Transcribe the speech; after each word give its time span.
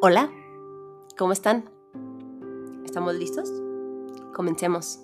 Hola, 0.00 0.30
¿cómo 1.16 1.32
están? 1.32 1.68
¿Estamos 2.84 3.16
listos? 3.16 3.50
Comencemos. 4.32 5.00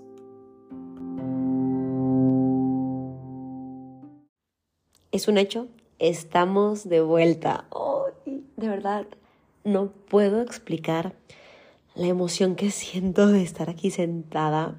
Es 5.11 5.27
un 5.27 5.36
hecho, 5.36 5.66
estamos 5.98 6.88
de 6.88 7.00
vuelta. 7.00 7.64
Oh, 7.70 8.07
de 8.25 8.68
verdad, 8.68 9.07
no 9.64 9.88
puedo 9.91 10.41
explicar 10.41 11.16
la 11.96 12.06
emoción 12.06 12.54
que 12.54 12.70
siento 12.70 13.26
de 13.26 13.42
estar 13.42 13.68
aquí 13.70 13.90
sentada, 13.90 14.76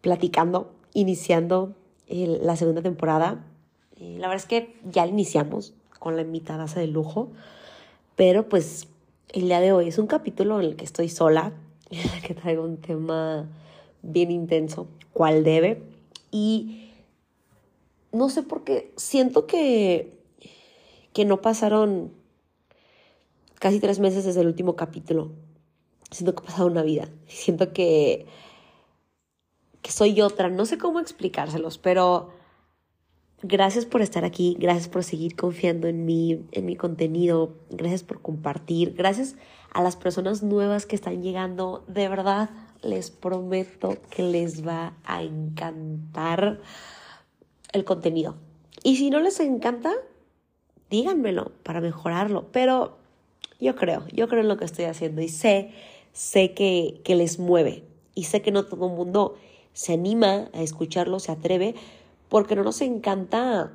platicando, 0.00 0.72
iniciando 0.94 1.74
la 2.08 2.56
segunda 2.56 2.80
temporada. 2.80 3.44
la 3.98 4.28
verdad 4.28 4.36
es 4.36 4.46
que 4.46 4.80
ya 4.82 5.06
iniciamos 5.06 5.74
con 5.98 6.16
la 6.16 6.22
invitada 6.22 6.64
de 6.64 6.86
lujo. 6.86 7.32
Pero 8.16 8.48
pues 8.48 8.88
el 9.28 9.42
día 9.42 9.60
de 9.60 9.72
hoy 9.72 9.88
es 9.88 9.98
un 9.98 10.06
capítulo 10.06 10.58
en 10.58 10.66
el 10.66 10.76
que 10.76 10.84
estoy 10.84 11.08
sola, 11.08 11.52
que 12.26 12.34
traigo 12.34 12.64
un 12.64 12.78
tema 12.78 13.46
bien 14.02 14.30
intenso, 14.30 14.88
cual 15.12 15.44
debe. 15.44 15.82
Y 16.30 16.90
no 18.12 18.30
sé 18.30 18.42
por 18.42 18.64
qué, 18.64 18.92
siento 18.96 19.46
que, 19.46 20.18
que 21.12 21.24
no 21.24 21.40
pasaron 21.42 22.12
casi 23.58 23.80
tres 23.80 24.00
meses 24.00 24.24
desde 24.24 24.40
el 24.40 24.46
último 24.46 24.76
capítulo. 24.76 25.32
Siento 26.10 26.34
que 26.34 26.42
ha 26.42 26.46
pasado 26.46 26.68
una 26.68 26.82
vida. 26.82 27.08
Siento 27.26 27.72
que, 27.72 28.26
que 29.82 29.92
soy 29.92 30.20
otra. 30.22 30.48
No 30.48 30.64
sé 30.64 30.78
cómo 30.78 31.00
explicárselos, 31.00 31.78
pero 31.78 32.30
Gracias 33.42 33.84
por 33.84 34.00
estar 34.00 34.24
aquí, 34.24 34.56
gracias 34.58 34.88
por 34.88 35.04
seguir 35.04 35.36
confiando 35.36 35.88
en 35.88 36.06
mí, 36.06 36.46
en 36.52 36.64
mi 36.64 36.74
contenido, 36.74 37.54
gracias 37.68 38.02
por 38.02 38.22
compartir, 38.22 38.94
gracias 38.94 39.36
a 39.74 39.82
las 39.82 39.94
personas 39.94 40.42
nuevas 40.42 40.86
que 40.86 40.96
están 40.96 41.22
llegando. 41.22 41.84
De 41.86 42.08
verdad, 42.08 42.48
les 42.82 43.10
prometo 43.10 43.98
que 44.08 44.22
les 44.22 44.66
va 44.66 44.94
a 45.04 45.22
encantar 45.22 46.60
el 47.72 47.84
contenido. 47.84 48.36
Y 48.82 48.96
si 48.96 49.10
no 49.10 49.20
les 49.20 49.38
encanta, 49.40 49.92
díganmelo 50.88 51.52
para 51.62 51.82
mejorarlo. 51.82 52.46
Pero 52.52 52.96
yo 53.60 53.76
creo, 53.76 54.04
yo 54.12 54.28
creo 54.28 54.40
en 54.40 54.48
lo 54.48 54.56
que 54.56 54.64
estoy 54.64 54.86
haciendo 54.86 55.20
y 55.20 55.28
sé, 55.28 55.72
sé 56.14 56.54
que, 56.54 57.02
que 57.04 57.16
les 57.16 57.38
mueve. 57.38 57.84
Y 58.14 58.24
sé 58.24 58.40
que 58.40 58.50
no 58.50 58.64
todo 58.64 58.86
el 58.86 58.94
mundo 58.94 59.36
se 59.74 59.92
anima 59.92 60.48
a 60.54 60.62
escucharlo, 60.62 61.20
se 61.20 61.32
atreve, 61.32 61.74
porque 62.28 62.56
no 62.56 62.64
nos 62.64 62.80
encanta 62.80 63.72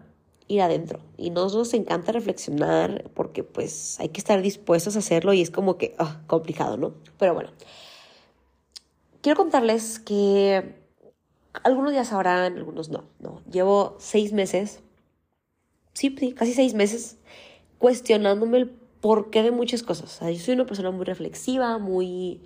ir 0.48 0.62
adentro 0.62 1.00
y 1.18 1.30
no 1.30 1.48
nos 1.48 1.74
encanta 1.74 2.12
reflexionar 2.12 3.10
porque 3.14 3.44
pues 3.44 4.00
hay 4.00 4.10
que 4.10 4.20
estar 4.20 4.42
dispuestos 4.42 4.96
a 4.96 5.00
hacerlo 5.00 5.34
y 5.34 5.42
es 5.42 5.50
como 5.50 5.78
que 5.78 5.96
ah, 5.98 6.22
complicado, 6.28 6.78
¿no? 6.78 6.94
Pero 7.18 7.34
bueno, 7.34 7.50
quiero 9.22 9.38
contarles 9.38 10.00
que 10.00 10.76
algunos 11.64 11.94
ya 11.94 12.06
sabrán, 12.06 12.58
algunos 12.58 12.90
no, 12.90 13.06
no. 13.20 13.42
Llevo 13.50 13.96
seis 14.00 14.34
meses, 14.34 14.82
sí, 15.94 16.16
sí, 16.20 16.34
casi 16.34 16.54
seis 16.54 16.74
meses 16.74 17.18
cuestionándome 17.78 18.58
el 18.58 18.70
porqué 18.70 19.44
de 19.44 19.52
muchas 19.52 19.84
cosas. 19.84 20.20
yo 20.20 20.40
soy 20.40 20.54
una 20.54 20.66
persona 20.66 20.92
muy 20.92 21.06
reflexiva, 21.06 21.78
muy, 21.78 22.42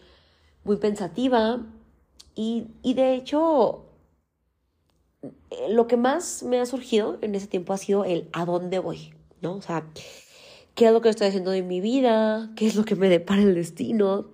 muy 0.63 0.77
pensativa 0.77 1.65
y, 2.35 2.67
y 2.81 2.93
de 2.93 3.15
hecho 3.15 3.84
lo 5.69 5.87
que 5.87 5.97
más 5.97 6.43
me 6.43 6.59
ha 6.59 6.65
surgido 6.65 7.17
en 7.21 7.35
ese 7.35 7.47
tiempo 7.47 7.73
ha 7.73 7.77
sido 7.77 8.05
el 8.05 8.29
a 8.33 8.45
dónde 8.45 8.79
voy, 8.79 9.13
¿no? 9.41 9.55
O 9.55 9.61
sea, 9.61 9.85
qué 10.75 10.87
es 10.87 10.91
lo 10.91 11.01
que 11.01 11.09
estoy 11.09 11.27
haciendo 11.27 11.53
en 11.53 11.67
mi 11.67 11.81
vida, 11.81 12.51
qué 12.55 12.67
es 12.67 12.75
lo 12.75 12.85
que 12.85 12.95
me 12.95 13.09
depara 13.09 13.41
el 13.41 13.55
destino. 13.55 14.27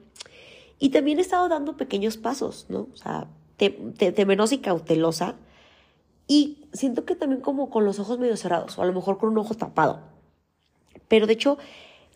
Y 0.80 0.90
también 0.90 1.20
he 1.20 1.22
estado 1.22 1.48
dando 1.48 1.78
pequeños 1.78 2.18
pasos, 2.18 2.66
¿no? 2.70 2.88
O 2.94 2.96
sea, 2.96 3.28
temerosa 3.58 4.56
y 4.56 4.60
cautelosa. 4.60 5.36
Y 6.28 6.66
siento 6.74 7.06
que 7.06 7.16
también 7.16 7.42
como 7.42 7.70
con 7.70 7.86
los 7.86 8.00
ojos 8.00 8.18
medio 8.18 8.38
cerrados, 8.38 8.78
o 8.78 8.82
a 8.82 8.86
lo 8.86 8.94
mejor 8.94 9.18
con 9.18 9.30
un 9.30 9.38
ojo 9.38 9.54
tapado. 9.54 10.02
Pero 11.08 11.28
de 11.28 11.34
hecho, 11.34 11.58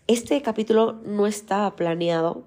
este 0.07 0.41
capítulo 0.41 0.93
no 1.05 1.27
estaba 1.27 1.75
planeado, 1.75 2.43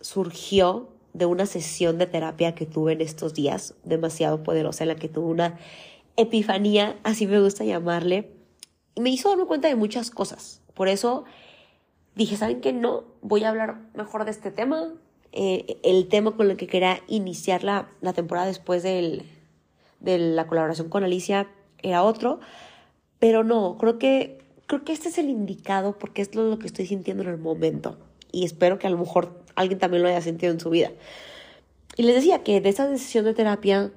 surgió 0.00 0.88
de 1.16 1.24
una 1.24 1.46
sesión 1.46 1.96
de 1.96 2.06
terapia 2.06 2.54
que 2.54 2.66
tuve 2.66 2.92
en 2.92 3.00
estos 3.00 3.32
días, 3.32 3.74
demasiado 3.84 4.42
poderosa, 4.42 4.84
en 4.84 4.88
la 4.88 4.96
que 4.96 5.08
tuve 5.08 5.26
una 5.26 5.58
epifanía, 6.16 6.98
así 7.04 7.26
me 7.26 7.40
gusta 7.40 7.64
llamarle, 7.64 8.30
y 8.94 9.00
me 9.00 9.10
hizo 9.10 9.30
darme 9.30 9.46
cuenta 9.46 9.68
de 9.68 9.76
muchas 9.76 10.10
cosas. 10.10 10.60
Por 10.74 10.88
eso 10.88 11.24
dije, 12.14 12.36
¿saben 12.36 12.60
qué? 12.60 12.72
No, 12.72 13.04
voy 13.22 13.44
a 13.44 13.48
hablar 13.48 13.80
mejor 13.94 14.24
de 14.26 14.30
este 14.30 14.50
tema. 14.50 14.92
Eh, 15.32 15.78
el 15.82 16.08
tema 16.08 16.36
con 16.36 16.50
el 16.50 16.56
que 16.56 16.66
quería 16.66 17.00
iniciar 17.08 17.64
la, 17.64 17.88
la 18.00 18.12
temporada 18.12 18.46
después 18.46 18.82
del, 18.82 19.22
de 20.00 20.18
la 20.18 20.46
colaboración 20.46 20.88
con 20.88 21.02
Alicia 21.02 21.48
era 21.82 22.02
otro, 22.02 22.40
pero 23.18 23.42
no, 23.42 23.76
creo 23.78 23.98
que, 23.98 24.38
creo 24.66 24.84
que 24.84 24.92
este 24.92 25.08
es 25.08 25.18
el 25.18 25.30
indicado 25.30 25.98
porque 25.98 26.20
es 26.20 26.34
lo 26.34 26.58
que 26.58 26.66
estoy 26.66 26.86
sintiendo 26.86 27.22
en 27.22 27.30
el 27.30 27.38
momento 27.38 27.96
y 28.32 28.44
espero 28.44 28.78
que 28.78 28.86
a 28.86 28.90
lo 28.90 28.98
mejor 28.98 29.45
alguien 29.56 29.78
también 29.78 30.02
lo 30.02 30.08
haya 30.08 30.20
sentido 30.20 30.52
en 30.52 30.60
su 30.60 30.70
vida. 30.70 30.92
Y 31.96 32.02
les 32.02 32.14
decía 32.14 32.44
que 32.44 32.60
de 32.60 32.68
esta 32.68 32.86
decisión 32.86 33.24
de 33.24 33.34
terapia 33.34 33.90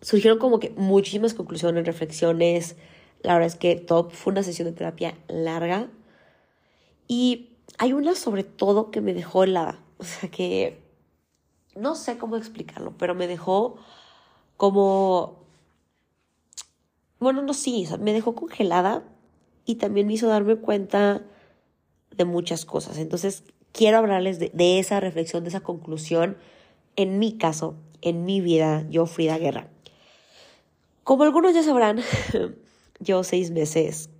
surgieron 0.00 0.38
como 0.38 0.58
que 0.58 0.70
muchísimas 0.70 1.32
conclusiones, 1.32 1.86
reflexiones. 1.86 2.76
La 3.22 3.34
verdad 3.34 3.46
es 3.46 3.56
que 3.56 3.76
todo 3.76 4.10
fue 4.10 4.32
una 4.32 4.42
sesión 4.42 4.66
de 4.66 4.74
terapia 4.74 5.16
larga. 5.28 5.88
Y 7.06 7.50
hay 7.78 7.92
una 7.92 8.14
sobre 8.14 8.44
todo 8.44 8.90
que 8.90 9.00
me 9.00 9.14
dejó 9.14 9.44
helada. 9.44 9.78
O 10.02 10.04
sea 10.04 10.28
que 10.28 10.82
no 11.76 11.94
sé 11.94 12.18
cómo 12.18 12.36
explicarlo, 12.36 12.92
pero 12.98 13.14
me 13.14 13.28
dejó 13.28 13.76
como... 14.56 15.46
Bueno, 17.20 17.40
no, 17.42 17.54
sí, 17.54 17.86
me 18.00 18.12
dejó 18.12 18.34
congelada 18.34 19.04
y 19.64 19.76
también 19.76 20.08
me 20.08 20.14
hizo 20.14 20.26
darme 20.26 20.56
cuenta 20.56 21.22
de 22.16 22.24
muchas 22.24 22.64
cosas. 22.64 22.98
Entonces, 22.98 23.44
quiero 23.72 23.98
hablarles 23.98 24.38
de, 24.38 24.78
esa 24.78 25.00
reflexión, 25.00 25.42
de 25.42 25.48
esa 25.48 25.60
conclusión, 25.60 26.36
en 26.96 27.18
mi 27.18 27.36
caso, 27.36 27.74
en 28.00 28.24
mi 28.24 28.40
vida, 28.40 28.86
yo, 28.90 29.06
Frida 29.06 29.38
Guerra. 29.38 29.68
Como 31.04 31.24
algunos 31.24 31.54
ya 31.54 31.62
sabrán, 31.62 32.00
yo 33.00 33.24
seis 33.24 33.50
meses, 33.50 34.10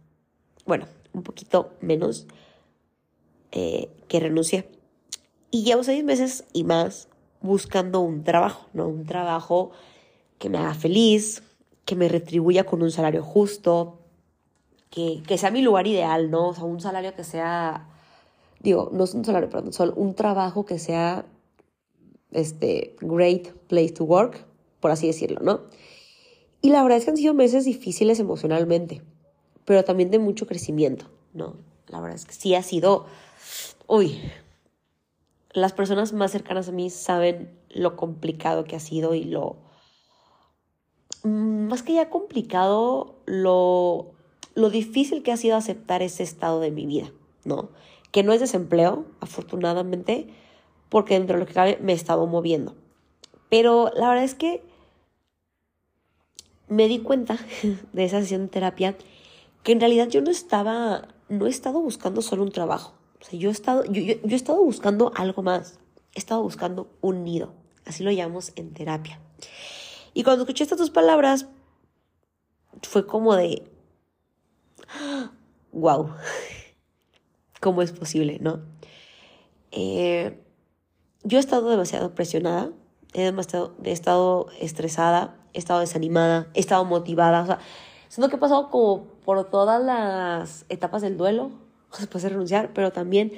bueno, 0.66 0.86
un 1.12 1.22
poquito 1.22 1.74
menos, 1.80 2.26
eh, 3.52 3.90
que 4.08 4.20
renuncié. 4.20 4.68
Y 5.50 5.64
llevo 5.64 5.84
seis 5.84 6.02
meses 6.02 6.44
y 6.52 6.64
más 6.64 7.08
buscando 7.42 8.00
un 8.00 8.24
trabajo, 8.24 8.68
¿no? 8.72 8.88
Un 8.88 9.04
trabajo 9.04 9.72
que 10.38 10.48
me 10.48 10.58
haga 10.58 10.74
feliz, 10.74 11.42
que 11.84 11.94
me 11.94 12.08
retribuya 12.08 12.64
con 12.64 12.82
un 12.82 12.90
salario 12.90 13.22
justo, 13.22 13.98
que, 14.90 15.22
que 15.26 15.36
sea 15.36 15.50
mi 15.50 15.60
lugar 15.60 15.86
ideal, 15.86 16.30
¿no? 16.30 16.48
O 16.48 16.54
sea, 16.54 16.64
un 16.64 16.80
salario 16.80 17.14
que 17.14 17.24
sea 17.24 17.91
digo, 18.62 18.90
no 18.92 19.04
es 19.04 19.14
un 19.14 19.24
salario, 19.24 19.50
perdón, 19.50 19.72
solo 19.72 19.92
un 19.94 20.14
trabajo 20.14 20.64
que 20.64 20.78
sea 20.78 21.26
este 22.30 22.96
great 23.00 23.48
place 23.68 23.90
to 23.90 24.04
work, 24.04 24.46
por 24.80 24.90
así 24.90 25.06
decirlo, 25.06 25.40
¿no? 25.40 25.60
Y 26.60 26.70
la 26.70 26.82
verdad 26.82 26.98
es 26.98 27.04
que 27.04 27.10
han 27.10 27.16
sido 27.16 27.34
meses 27.34 27.64
difíciles 27.64 28.20
emocionalmente, 28.20 29.02
pero 29.64 29.84
también 29.84 30.10
de 30.10 30.18
mucho 30.18 30.46
crecimiento, 30.46 31.06
¿no? 31.34 31.56
La 31.88 32.00
verdad 32.00 32.16
es 32.16 32.24
que 32.24 32.34
sí 32.34 32.54
ha 32.54 32.62
sido, 32.62 33.06
uy, 33.88 34.20
las 35.52 35.72
personas 35.72 36.12
más 36.12 36.30
cercanas 36.30 36.68
a 36.68 36.72
mí 36.72 36.88
saben 36.88 37.58
lo 37.68 37.96
complicado 37.96 38.64
que 38.64 38.76
ha 38.76 38.80
sido 38.80 39.14
y 39.14 39.24
lo, 39.24 39.56
mm, 41.24 41.66
más 41.66 41.82
que 41.82 41.94
ya 41.94 42.08
complicado, 42.08 43.16
lo, 43.26 44.12
lo 44.54 44.70
difícil 44.70 45.22
que 45.22 45.32
ha 45.32 45.36
sido 45.36 45.56
aceptar 45.56 46.00
ese 46.00 46.22
estado 46.22 46.60
de 46.60 46.70
mi 46.70 46.86
vida, 46.86 47.12
¿no? 47.44 47.70
Que 48.12 48.22
no 48.22 48.32
es 48.32 48.40
desempleo, 48.40 49.06
afortunadamente, 49.20 50.28
porque 50.88 51.14
dentro 51.14 51.36
de 51.36 51.40
lo 51.40 51.46
que 51.46 51.54
cabe 51.54 51.78
me 51.80 51.92
he 51.92 51.96
estado 51.96 52.26
moviendo. 52.26 52.76
Pero 53.48 53.90
la 53.94 54.08
verdad 54.08 54.24
es 54.24 54.34
que 54.34 54.62
me 56.68 56.88
di 56.88 57.00
cuenta 57.00 57.38
de 57.92 58.04
esa 58.04 58.20
sesión 58.20 58.42
de 58.42 58.48
terapia 58.48 58.96
que 59.62 59.72
en 59.72 59.80
realidad 59.80 60.08
yo 60.08 60.20
no 60.20 60.30
estaba, 60.30 61.08
no 61.28 61.46
he 61.46 61.50
estado 61.50 61.80
buscando 61.80 62.22
solo 62.22 62.42
un 62.42 62.52
trabajo. 62.52 62.94
O 63.20 63.24
sea, 63.24 63.38
yo 63.38 63.48
he 63.48 63.52
estado, 63.52 63.84
yo, 63.84 64.02
he 64.02 64.34
estado 64.34 64.62
buscando 64.62 65.12
algo 65.14 65.42
más. 65.42 65.78
He 66.14 66.18
estado 66.18 66.42
buscando 66.42 66.90
un 67.00 67.24
nido. 67.24 67.54
Así 67.86 68.02
lo 68.02 68.10
llamamos 68.10 68.52
en 68.56 68.74
terapia. 68.74 69.20
Y 70.12 70.24
cuando 70.24 70.42
escuché 70.42 70.64
estas 70.64 70.78
dos 70.78 70.90
palabras, 70.90 71.46
fue 72.82 73.06
como 73.06 73.36
de, 73.36 73.62
wow, 75.72 76.10
cómo 77.62 77.80
es 77.80 77.92
posible, 77.92 78.38
¿no? 78.40 78.60
Eh, 79.70 80.36
yo 81.22 81.38
he 81.38 81.40
estado 81.40 81.70
demasiado 81.70 82.12
presionada, 82.12 82.72
he, 83.14 83.22
demasiado, 83.22 83.76
he 83.84 83.92
estado 83.92 84.48
estresada, 84.60 85.36
he 85.54 85.60
estado 85.60 85.78
desanimada, 85.78 86.48
he 86.54 86.60
estado 86.60 86.84
motivada, 86.84 87.40
o 87.42 87.46
sea, 87.46 87.60
siento 88.08 88.28
que 88.28 88.36
he 88.36 88.38
pasado 88.40 88.68
como 88.68 89.04
por 89.24 89.48
todas 89.48 89.82
las 89.82 90.66
etapas 90.70 91.02
del 91.02 91.16
duelo, 91.16 91.52
después 91.98 92.24
de 92.24 92.30
renunciar, 92.30 92.72
pero 92.74 92.90
también 92.90 93.32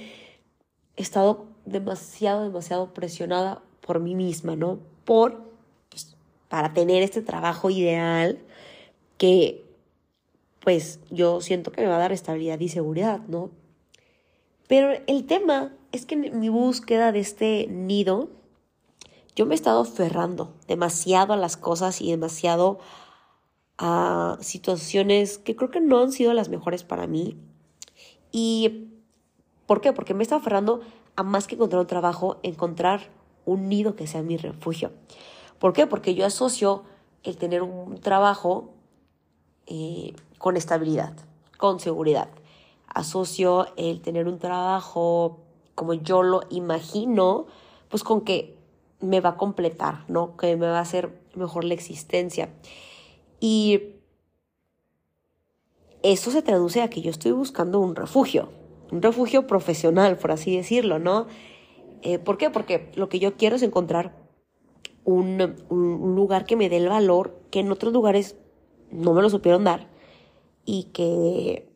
he 0.96 1.02
estado 1.02 1.44
demasiado, 1.66 2.44
demasiado 2.44 2.94
presionada 2.94 3.60
por 3.82 4.00
mí 4.00 4.14
misma, 4.14 4.56
¿no? 4.56 4.78
Por, 5.04 5.42
pues, 5.90 6.16
para 6.48 6.72
tener 6.72 7.02
este 7.02 7.20
trabajo 7.20 7.68
ideal 7.68 8.38
que, 9.18 9.66
pues, 10.60 11.00
yo 11.10 11.42
siento 11.42 11.72
que 11.72 11.82
me 11.82 11.88
va 11.88 11.96
a 11.96 12.00
dar 12.00 12.12
estabilidad 12.12 12.58
y 12.60 12.70
seguridad, 12.70 13.20
¿no? 13.28 13.50
Pero 14.68 14.92
el 15.06 15.26
tema 15.26 15.72
es 15.92 16.06
que 16.06 16.14
en 16.14 16.40
mi 16.40 16.48
búsqueda 16.48 17.12
de 17.12 17.20
este 17.20 17.66
nido, 17.68 18.30
yo 19.36 19.46
me 19.46 19.54
he 19.54 19.56
estado 19.56 19.80
aferrando 19.80 20.52
demasiado 20.66 21.32
a 21.32 21.36
las 21.36 21.56
cosas 21.56 22.00
y 22.00 22.10
demasiado 22.10 22.78
a 23.78 24.38
situaciones 24.40 25.38
que 25.38 25.56
creo 25.56 25.70
que 25.70 25.80
no 25.80 26.00
han 26.00 26.12
sido 26.12 26.32
las 26.32 26.48
mejores 26.48 26.84
para 26.84 27.06
mí. 27.06 27.36
¿Y 28.32 28.88
por 29.66 29.80
qué? 29.80 29.92
Porque 29.92 30.14
me 30.14 30.20
he 30.20 30.24
estado 30.24 30.40
aferrando 30.40 30.80
a 31.16 31.22
más 31.22 31.46
que 31.46 31.54
encontrar 31.54 31.80
un 31.80 31.86
trabajo, 31.86 32.38
encontrar 32.42 33.08
un 33.44 33.68
nido 33.68 33.96
que 33.96 34.06
sea 34.06 34.22
mi 34.22 34.36
refugio. 34.36 34.92
¿Por 35.58 35.72
qué? 35.72 35.86
Porque 35.86 36.14
yo 36.14 36.26
asocio 36.26 36.84
el 37.22 37.36
tener 37.36 37.62
un 37.62 38.00
trabajo 38.00 38.72
eh, 39.66 40.14
con 40.38 40.56
estabilidad, 40.56 41.14
con 41.58 41.80
seguridad. 41.80 42.28
Asocio 42.94 43.66
el 43.76 44.00
tener 44.00 44.28
un 44.28 44.38
trabajo 44.38 45.40
como 45.74 45.94
yo 45.94 46.22
lo 46.22 46.42
imagino, 46.50 47.46
pues 47.88 48.04
con 48.04 48.22
que 48.22 48.56
me 49.00 49.20
va 49.20 49.30
a 49.30 49.36
completar, 49.36 50.04
¿no? 50.08 50.36
Que 50.36 50.56
me 50.56 50.66
va 50.66 50.78
a 50.78 50.82
hacer 50.82 51.20
mejor 51.34 51.64
la 51.64 51.74
existencia. 51.74 52.54
Y 53.40 53.94
eso 56.02 56.30
se 56.30 56.42
traduce 56.42 56.82
a 56.82 56.90
que 56.90 57.02
yo 57.02 57.10
estoy 57.10 57.32
buscando 57.32 57.80
un 57.80 57.96
refugio, 57.96 58.50
un 58.90 59.02
refugio 59.02 59.46
profesional, 59.46 60.16
por 60.16 60.30
así 60.30 60.56
decirlo, 60.56 60.98
¿no? 60.98 61.26
Eh, 62.02 62.18
¿Por 62.18 62.36
qué? 62.38 62.50
Porque 62.50 62.90
lo 62.94 63.08
que 63.08 63.18
yo 63.18 63.36
quiero 63.36 63.56
es 63.56 63.62
encontrar 63.62 64.14
un, 65.04 65.56
un, 65.68 66.14
lugar 66.14 66.46
que 66.46 66.56
me 66.56 66.68
dé 66.68 66.78
el 66.78 66.88
valor 66.88 67.38
que 67.50 67.60
en 67.60 67.70
otros 67.70 67.92
lugares 67.92 68.36
no 68.90 69.12
me 69.12 69.22
lo 69.22 69.28
supieron 69.28 69.64
dar 69.64 69.88
y 70.64 70.84
que, 70.94 71.68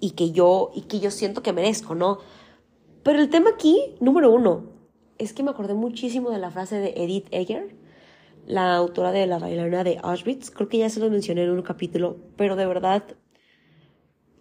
y, 0.00 0.10
que, 0.10 0.30
yo, 0.32 0.70
y 0.74 0.82
que 0.82 1.00
yo 1.00 1.10
siento 1.10 1.42
que 1.42 1.52
merezco, 1.52 1.94
¿no? 1.94 2.18
Pero 3.02 3.18
el 3.18 3.30
tema 3.30 3.50
aquí, 3.50 3.96
número 4.00 4.30
uno, 4.30 4.70
es 5.18 5.32
que 5.32 5.42
me 5.42 5.50
acordé 5.50 5.74
muchísimo 5.74 6.30
de 6.30 6.38
la 6.38 6.50
frase 6.50 6.76
de 6.76 6.94
Edith 6.96 7.26
Eger, 7.30 7.74
la 8.46 8.76
autora 8.76 9.12
de 9.12 9.26
La 9.26 9.38
bailarina 9.38 9.84
de 9.84 9.98
Auschwitz. 10.02 10.50
Creo 10.50 10.68
que 10.68 10.78
ya 10.78 10.88
se 10.88 11.00
lo 11.00 11.10
mencioné 11.10 11.44
en 11.44 11.50
un 11.50 11.62
capítulo, 11.62 12.16
pero 12.36 12.56
de 12.56 12.66
verdad, 12.66 13.02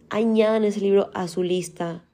añadan 0.09 0.63
ese 0.63 0.81
libro 0.81 1.09
a 1.13 1.27
su 1.27 1.43
lista. 1.43 2.05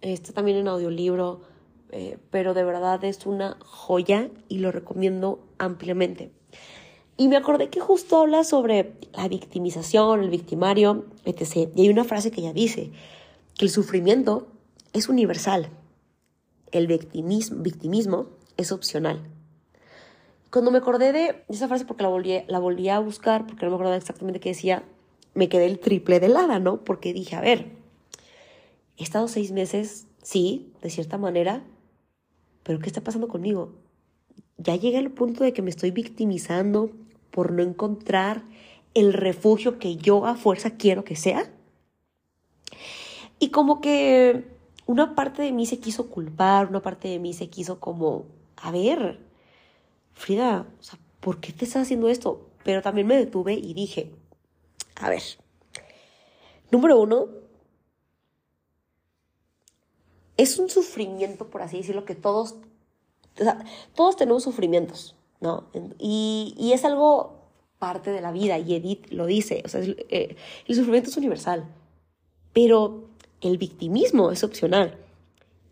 Está 0.00 0.32
también 0.32 0.56
en 0.56 0.68
audiolibro, 0.68 1.42
eh, 1.90 2.18
pero 2.30 2.54
de 2.54 2.64
verdad 2.64 3.04
es 3.04 3.26
una 3.26 3.58
joya 3.60 4.30
y 4.48 4.58
lo 4.58 4.72
recomiendo 4.72 5.46
ampliamente. 5.58 6.32
Y 7.16 7.28
me 7.28 7.36
acordé 7.36 7.68
que 7.68 7.80
justo 7.80 8.18
habla 8.18 8.44
sobre 8.44 8.94
la 9.12 9.28
victimización, 9.28 10.22
el 10.22 10.30
victimario, 10.30 11.04
etc. 11.24 11.70
Y 11.74 11.82
hay 11.82 11.88
una 11.88 12.04
frase 12.04 12.30
que 12.30 12.40
ella 12.40 12.52
dice, 12.52 12.90
que 13.56 13.66
el 13.66 13.70
sufrimiento 13.70 14.48
es 14.92 15.08
universal 15.08 15.70
el 16.72 16.86
victimismo, 16.86 17.62
victimismo 17.62 18.26
es 18.56 18.72
opcional. 18.72 19.20
Cuando 20.50 20.70
me 20.70 20.78
acordé 20.78 21.12
de 21.12 21.44
esa 21.48 21.68
frase, 21.68 21.84
porque 21.84 22.02
la 22.02 22.08
volví, 22.08 22.42
la 22.48 22.58
volví 22.58 22.88
a 22.88 22.98
buscar, 22.98 23.46
porque 23.46 23.64
no 23.64 23.70
me 23.70 23.76
acordaba 23.76 23.96
exactamente 23.96 24.40
qué 24.40 24.50
decía, 24.50 24.82
me 25.34 25.48
quedé 25.48 25.66
el 25.66 25.78
triple 25.78 26.20
de 26.20 26.26
helada, 26.26 26.58
¿no? 26.58 26.84
Porque 26.84 27.12
dije, 27.12 27.36
a 27.36 27.40
ver, 27.40 27.70
he 28.96 29.02
estado 29.02 29.28
seis 29.28 29.52
meses, 29.52 30.06
sí, 30.22 30.72
de 30.82 30.90
cierta 30.90 31.16
manera, 31.16 31.62
pero 32.64 32.80
¿qué 32.80 32.86
está 32.86 33.00
pasando 33.00 33.28
conmigo? 33.28 33.72
Ya 34.58 34.76
llegué 34.76 34.98
al 34.98 35.10
punto 35.10 35.42
de 35.44 35.52
que 35.52 35.62
me 35.62 35.70
estoy 35.70 35.90
victimizando 35.90 36.90
por 37.32 37.50
no 37.50 37.62
encontrar 37.62 38.44
el 38.94 39.12
refugio 39.12 39.78
que 39.78 39.96
yo 39.96 40.26
a 40.26 40.36
fuerza 40.36 40.76
quiero 40.76 41.02
que 41.02 41.16
sea. 41.16 41.50
Y 43.40 43.50
como 43.50 43.80
que 43.80 44.46
una 44.86 45.16
parte 45.16 45.42
de 45.42 45.52
mí 45.52 45.66
se 45.66 45.80
quiso 45.80 46.08
culpar, 46.08 46.68
una 46.68 46.80
parte 46.80 47.08
de 47.08 47.18
mí 47.18 47.32
se 47.32 47.48
quiso 47.48 47.80
como, 47.80 48.26
a 48.56 48.70
ver, 48.70 49.18
Frida, 50.12 50.66
¿por 51.20 51.40
qué 51.40 51.52
te 51.52 51.64
estás 51.64 51.82
haciendo 51.82 52.08
esto? 52.08 52.46
Pero 52.62 52.82
también 52.82 53.06
me 53.06 53.16
detuve 53.16 53.54
y 53.54 53.74
dije, 53.74 54.12
a 54.96 55.08
ver, 55.08 55.22
número 56.70 57.00
uno, 57.00 57.28
es 60.36 60.58
un 60.58 60.68
sufrimiento, 60.68 61.48
por 61.48 61.62
así 61.62 61.78
decirlo, 61.78 62.04
que 62.04 62.14
todos, 62.14 62.56
todos 63.94 64.16
tenemos 64.16 64.42
sufrimientos, 64.42 65.16
¿no? 65.42 65.68
Y, 65.98 66.70
es 66.72 66.84
algo 66.84 67.40
parte 67.78 68.10
de 68.10 68.20
la 68.20 68.32
vida, 68.32 68.58
y 68.58 68.74
Edith 68.74 69.10
lo 69.10 69.26
dice, 69.26 69.62
o 69.64 69.68
sea, 69.68 69.80
eh, 69.82 70.36
el 70.66 70.74
sufrimiento 70.74 71.10
es 71.10 71.16
universal, 71.16 71.66
pero 72.52 73.08
el 73.40 73.58
victimismo 73.58 74.30
es 74.30 74.44
opcional. 74.44 74.96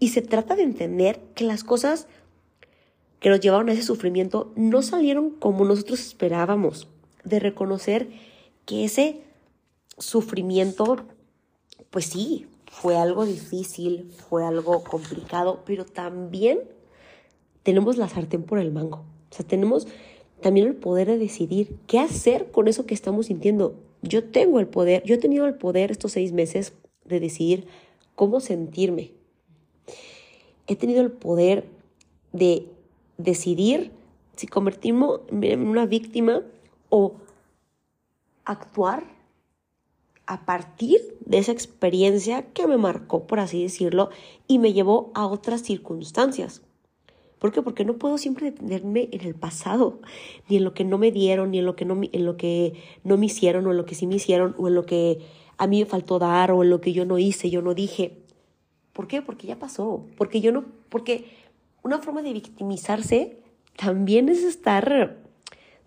Y 0.00 0.08
se 0.08 0.22
trata 0.22 0.56
de 0.56 0.64
entender 0.64 1.20
que 1.34 1.44
las 1.44 1.62
cosas 1.62 2.08
que 3.20 3.28
nos 3.28 3.40
llevaron 3.40 3.68
a 3.68 3.72
ese 3.74 3.82
sufrimiento 3.82 4.50
no 4.56 4.82
salieron 4.82 5.30
como 5.30 5.64
nosotros 5.64 6.00
esperábamos. 6.00 6.88
De 7.22 7.38
reconocer 7.38 8.08
que 8.64 8.84
ese 8.84 9.22
sufrimiento, 9.98 10.96
pues 11.90 12.06
sí, 12.06 12.46
fue 12.70 12.96
algo 12.96 13.26
difícil, 13.26 14.10
fue 14.28 14.44
algo 14.44 14.82
complicado, 14.82 15.62
pero 15.66 15.84
también 15.84 16.60
tenemos 17.62 17.98
la 17.98 18.08
sartén 18.08 18.42
por 18.42 18.58
el 18.58 18.72
mango. 18.72 19.04
O 19.30 19.34
sea, 19.34 19.46
tenemos 19.46 19.86
también 20.40 20.66
el 20.66 20.74
poder 20.74 21.08
de 21.08 21.18
decidir 21.18 21.76
qué 21.86 21.98
hacer 21.98 22.50
con 22.50 22.68
eso 22.68 22.86
que 22.86 22.94
estamos 22.94 23.26
sintiendo. 23.26 23.74
Yo 24.02 24.24
tengo 24.24 24.60
el 24.60 24.66
poder, 24.66 25.02
yo 25.04 25.14
he 25.14 25.18
tenido 25.18 25.46
el 25.46 25.54
poder 25.54 25.90
estos 25.90 26.12
seis 26.12 26.32
meses 26.32 26.72
de 27.04 27.20
decidir 27.20 27.66
cómo 28.14 28.40
sentirme. 28.40 29.12
He 30.66 30.76
tenido 30.76 31.02
el 31.02 31.10
poder 31.10 31.64
de 32.32 32.66
decidir 33.18 33.90
si 34.36 34.46
convertirme 34.46 35.06
en 35.30 35.66
una 35.66 35.84
víctima 35.86 36.42
o 36.88 37.14
actuar 38.44 39.04
a 40.26 40.46
partir 40.46 41.00
de 41.26 41.38
esa 41.38 41.52
experiencia 41.52 42.42
que 42.52 42.66
me 42.66 42.76
marcó, 42.76 43.26
por 43.26 43.40
así 43.40 43.62
decirlo, 43.62 44.10
y 44.46 44.58
me 44.58 44.72
llevó 44.72 45.10
a 45.14 45.26
otras 45.26 45.62
circunstancias. 45.62 46.62
¿Por 47.40 47.52
qué? 47.52 47.62
Porque 47.62 47.84
no 47.84 47.94
puedo 47.94 48.18
siempre 48.18 48.52
detenerme 48.52 49.08
en 49.10 49.22
el 49.22 49.34
pasado, 49.34 49.98
ni 50.48 50.58
en 50.58 50.64
lo 50.64 50.74
que 50.74 50.84
no 50.84 50.98
me 50.98 51.10
dieron, 51.10 51.50
ni 51.50 51.58
en 51.58 51.64
lo 51.64 51.74
que 51.74 51.84
no, 51.86 51.98
en 52.00 52.24
lo 52.24 52.36
que 52.36 52.74
no 53.02 53.16
me 53.16 53.26
hicieron, 53.26 53.66
o 53.66 53.72
en 53.72 53.78
lo 53.78 53.86
que 53.86 53.94
sí 53.96 54.06
me 54.06 54.16
hicieron, 54.16 54.54
o 54.58 54.68
en 54.68 54.74
lo 54.74 54.84
que 54.84 55.18
a 55.56 55.66
mí 55.66 55.80
me 55.80 55.86
faltó 55.86 56.18
dar 56.18 56.52
o 56.52 56.62
en 56.62 56.70
lo 56.70 56.80
que 56.80 56.92
yo 56.92 57.04
no 57.04 57.18
hice, 57.18 57.50
yo 57.50 57.60
no 57.60 57.74
dije. 57.74 58.16
¿Por 58.92 59.08
qué? 59.08 59.22
Porque 59.22 59.46
ya 59.46 59.58
pasó. 59.58 60.06
Porque 60.16 60.40
yo 60.40 60.52
no, 60.52 60.64
porque 60.88 61.26
una 61.82 61.98
forma 61.98 62.22
de 62.22 62.32
victimizarse 62.32 63.38
también 63.76 64.28
es 64.28 64.42
estar 64.42 65.18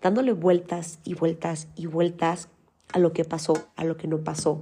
dándole 0.02 0.32
vueltas 0.32 0.98
y 1.04 1.14
vueltas 1.14 1.68
y 1.76 1.86
vueltas 1.86 2.48
a 2.92 2.98
lo 2.98 3.12
que 3.12 3.24
pasó, 3.24 3.54
a 3.76 3.84
lo 3.84 3.96
que 3.96 4.06
no 4.06 4.18
pasó. 4.18 4.60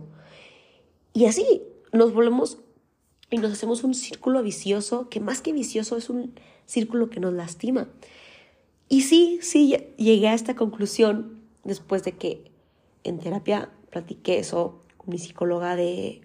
Y 1.12 1.26
así 1.26 1.62
nos 1.92 2.14
volvemos 2.14 2.58
y 3.32 3.38
nos 3.38 3.52
hacemos 3.52 3.82
un 3.82 3.94
círculo 3.94 4.42
vicioso 4.42 5.08
que 5.08 5.20
más 5.20 5.40
que 5.40 5.52
vicioso 5.52 5.96
es 5.96 6.10
un 6.10 6.34
círculo 6.66 7.08
que 7.08 7.18
nos 7.18 7.32
lastima. 7.32 7.88
Y 8.88 9.02
sí, 9.02 9.38
sí, 9.40 9.76
llegué 9.96 10.28
a 10.28 10.34
esta 10.34 10.54
conclusión 10.54 11.40
después 11.64 12.04
de 12.04 12.12
que 12.12 12.50
en 13.04 13.18
terapia 13.18 13.70
platiqué 13.90 14.38
eso 14.38 14.82
mi 15.06 15.18
psicóloga 15.18 15.76
de, 15.76 16.20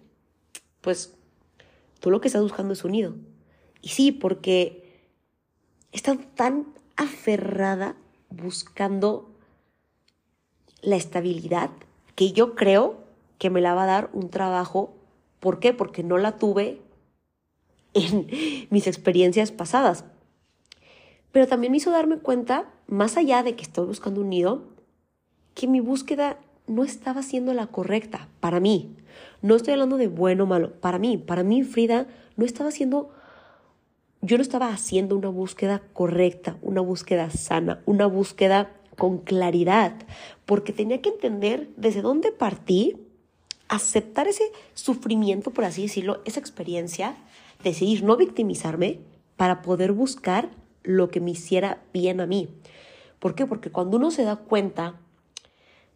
pues, 0.82 1.16
tú 2.00 2.12
lo 2.12 2.20
que 2.22 2.28
estás 2.28 2.44
buscando 2.44 2.74
es 2.74 2.84
un 2.84 2.92
nido. 2.92 3.16
Y 3.82 3.90
sí, 3.90 4.12
porque 4.12 5.02
he 5.92 5.96
estado 5.96 6.20
tan 6.36 6.68
aferrada 6.98 7.96
buscando 8.30 9.32
la 10.82 10.98
estabilidad 10.98 11.72
que 12.16 12.34
yo 12.34 12.54
creo 12.54 12.98
que 13.38 13.50
me 13.50 13.62
la 13.62 13.74
va 13.74 13.84
a 13.84 13.88
dar 13.88 14.10
un 14.14 14.30
trabajo. 14.30 14.94
¿Por 15.40 15.60
qué? 15.60 15.74
Porque 15.74 16.04
no 16.04 16.18
la 16.18 16.38
tuve 16.38 16.82
en 17.98 18.68
mis 18.70 18.88
experiencias 18.88 19.52
pasadas. 19.52 20.06
Pero 21.32 21.48
también 21.48 21.72
me 21.72 21.78
hizo 21.78 21.92
darme 21.92 22.18
cuenta, 22.18 22.72
más 22.88 23.18
allá 23.18 23.44
de 23.44 23.56
que 23.56 23.64
estoy 23.64 23.86
buscando 23.86 24.22
un 24.22 24.30
nido, 24.30 24.64
que 25.54 25.68
mi 25.68 25.80
búsqueda 25.80 26.38
no 26.68 26.84
estaba 26.84 27.24
siendo 27.24 27.54
la 27.54 27.68
correcta 27.68 28.30
para 28.40 28.60
mí. 28.60 28.96
No 29.42 29.56
estoy 29.56 29.74
hablando 29.74 29.98
de 29.98 30.08
bueno 30.08 30.44
o 30.44 30.48
malo, 30.48 30.80
para 30.80 31.00
mí, 31.00 31.18
para 31.18 31.44
mí 31.44 31.64
Frida 31.64 32.08
no 32.36 32.46
estaba 32.46 32.70
haciendo, 32.70 33.12
yo 34.22 34.38
no 34.38 34.42
estaba 34.42 34.70
haciendo 34.70 35.18
una 35.18 35.30
búsqueda 35.30 35.82
correcta, 35.94 36.58
una 36.62 36.82
búsqueda 36.82 37.30
sana, 37.30 37.82
una 37.86 38.06
búsqueda 38.06 38.72
con 38.98 39.20
claridad, 39.20 39.96
porque 40.46 40.74
tenía 40.74 41.02
que 41.02 41.10
entender 41.10 41.70
desde 41.78 42.02
dónde 42.02 42.32
partí, 42.32 42.98
aceptar 43.68 44.28
ese 44.28 44.52
sufrimiento, 44.74 45.52
por 45.52 45.66
así 45.66 45.84
decirlo, 45.84 46.22
esa 46.26 46.40
experiencia, 46.40 47.16
decidir 47.64 48.04
no 48.04 48.18
victimizarme 48.18 49.00
para 49.36 49.62
poder 49.62 49.92
buscar 49.94 50.50
lo 50.84 51.10
que 51.10 51.20
me 51.20 51.32
hiciera 51.32 51.82
bien 51.94 52.22
a 52.22 52.26
mí. 52.26 52.50
¿Por 53.20 53.36
qué? 53.36 53.46
Porque 53.46 53.72
cuando 53.72 53.98
uno 53.98 54.12
se 54.12 54.24
da 54.24 54.38
cuenta 54.38 55.00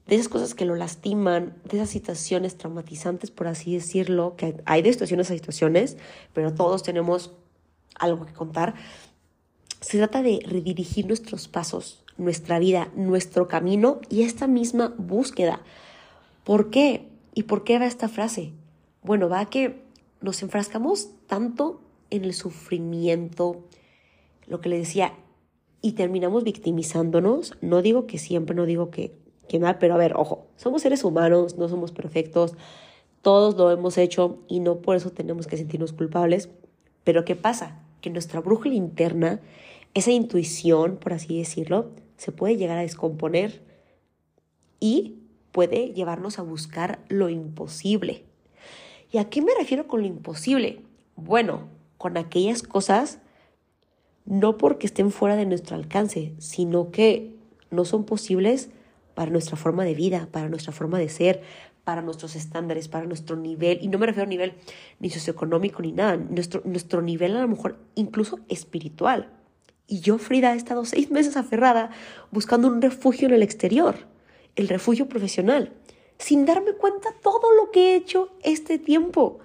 de 0.08 0.16
esas 0.16 0.28
cosas 0.28 0.56
que 0.56 0.66
lo 0.66 0.76
lastiman, 0.76 1.56
de 1.64 1.78
esas 1.78 1.90
situaciones 1.90 2.58
traumatizantes, 2.58 3.32
por 3.32 3.48
así 3.48 3.74
decirlo, 3.74 4.36
que 4.36 4.62
hay 4.66 4.82
de 4.82 4.92
situaciones 4.92 5.30
a 5.32 5.34
situaciones, 5.34 5.98
pero 6.34 6.54
todos 6.54 6.84
tenemos 6.84 7.32
algo 7.96 8.26
que 8.26 8.34
contar, 8.34 8.76
se 9.80 9.98
trata 9.98 10.22
de 10.22 10.40
redirigir 10.46 11.08
nuestros 11.08 11.48
pasos, 11.48 12.04
nuestra 12.18 12.60
vida, 12.60 12.92
nuestro 12.96 13.48
camino 13.48 14.00
y 14.10 14.24
esta 14.24 14.48
misma 14.48 14.94
búsqueda. 14.98 15.62
¿Por 16.44 16.70
qué? 16.70 17.08
¿Y 17.34 17.44
por 17.44 17.64
qué 17.64 17.80
va 17.80 17.86
esta 17.86 18.10
frase? 18.10 18.54
Bueno, 19.04 19.30
va 19.30 19.40
a 19.40 19.50
que 19.50 19.84
nos 20.22 20.44
enfrascamos 20.44 21.10
tanto 21.32 21.80
en 22.10 22.26
el 22.26 22.34
sufrimiento, 22.34 23.64
lo 24.48 24.60
que 24.60 24.68
le 24.68 24.78
decía, 24.78 25.14
y 25.82 25.94
terminamos 25.94 26.44
victimizándonos. 26.44 27.54
No 27.62 27.82
digo 27.82 28.06
que 28.06 28.18
siempre, 28.18 28.54
no 28.54 28.66
digo 28.66 28.92
que, 28.92 29.16
que 29.48 29.58
nada, 29.58 29.80
pero 29.80 29.94
a 29.94 29.98
ver, 29.98 30.18
ojo, 30.18 30.48
somos 30.58 30.82
seres 30.82 31.06
humanos, 31.06 31.58
no 31.58 31.70
somos 31.70 31.94
perfectos, 31.94 32.56
todos 33.22 33.56
lo 33.56 33.72
hemos 33.72 33.98
hecho 33.98 34.40
y 34.50 34.60
no 34.60 34.82
por 34.82 34.98
eso 34.98 35.12
tenemos 35.12 35.48
que 35.48 35.56
sentirnos 35.56 35.94
culpables. 35.94 36.50
Pero 37.06 37.24
¿qué 37.24 37.38
pasa? 37.38 37.82
Que 38.02 38.10
nuestra 38.10 38.42
brújula 38.42 38.74
interna, 38.74 39.40
esa 39.94 40.12
intuición, 40.12 40.98
por 40.98 41.14
así 41.14 41.38
decirlo, 41.38 41.92
se 42.18 42.34
puede 42.34 42.58
llegar 42.58 42.78
a 42.78 42.82
descomponer 42.82 43.64
y 44.82 45.20
puede 45.54 45.94
llevarnos 45.94 46.40
a 46.40 46.42
buscar 46.42 47.00
lo 47.08 47.30
imposible. 47.30 48.26
¿Y 49.14 49.20
a 49.20 49.30
qué 49.30 49.42
me 49.42 49.56
refiero 49.58 49.88
con 49.88 50.02
lo 50.02 50.08
imposible? 50.08 50.91
Bueno, 51.16 51.70
con 51.98 52.18
aquellas 52.18 52.64
cosas 52.64 53.20
no 54.26 54.58
porque 54.58 54.88
estén 54.88 55.12
fuera 55.12 55.36
de 55.36 55.46
nuestro 55.46 55.76
alcance, 55.76 56.34
sino 56.38 56.92
que 56.92 57.36
no 57.70 57.86
son 57.86 58.06
posibles 58.06 58.70
para 59.14 59.32
nuestra 59.32 59.58
forma 59.58 59.84
de 59.84 59.94
vida, 59.94 60.28
para 60.32 60.50
nuestra 60.50 60.72
forma 60.72 61.00
de 61.00 61.10
ser, 61.10 61.42
para 61.84 62.02
nuestros 62.02 62.36
estándares, 62.36 62.88
para 62.88 63.06
nuestro 63.06 63.36
nivel, 63.36 63.80
y 63.82 63.88
no 63.88 63.98
me 63.98 64.06
refiero 64.06 64.28
a 64.28 64.30
nivel 64.30 64.54
ni 65.00 65.10
socioeconómico 65.10 65.82
ni 65.82 65.92
nada, 65.92 66.16
nuestro, 66.18 66.62
nuestro 66.66 67.02
nivel 67.02 67.36
a 67.36 67.42
lo 67.42 67.48
mejor 67.48 67.80
incluso 67.96 68.40
espiritual. 68.50 69.30
Y 69.88 70.00
yo, 70.00 70.18
Frida, 70.18 70.54
he 70.54 70.58
estado 70.58 70.86
seis 70.86 71.12
meses 71.12 71.36
aferrada 71.36 71.90
buscando 72.32 72.68
un 72.68 72.82
refugio 72.82 73.28
en 73.28 73.34
el 73.34 73.44
exterior, 73.44 73.96
el 74.56 74.70
refugio 74.70 75.10
profesional, 75.10 75.74
sin 76.18 76.46
darme 76.46 76.74
cuenta 76.74 77.10
todo 77.22 77.52
lo 77.54 77.72
que 77.72 77.92
he 77.92 77.96
hecho 77.96 78.30
este 78.44 78.78
tiempo, 78.78 79.40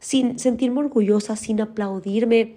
sin 0.00 0.38
sentirme 0.38 0.80
orgullosa, 0.80 1.36
sin 1.36 1.60
aplaudirme, 1.60 2.56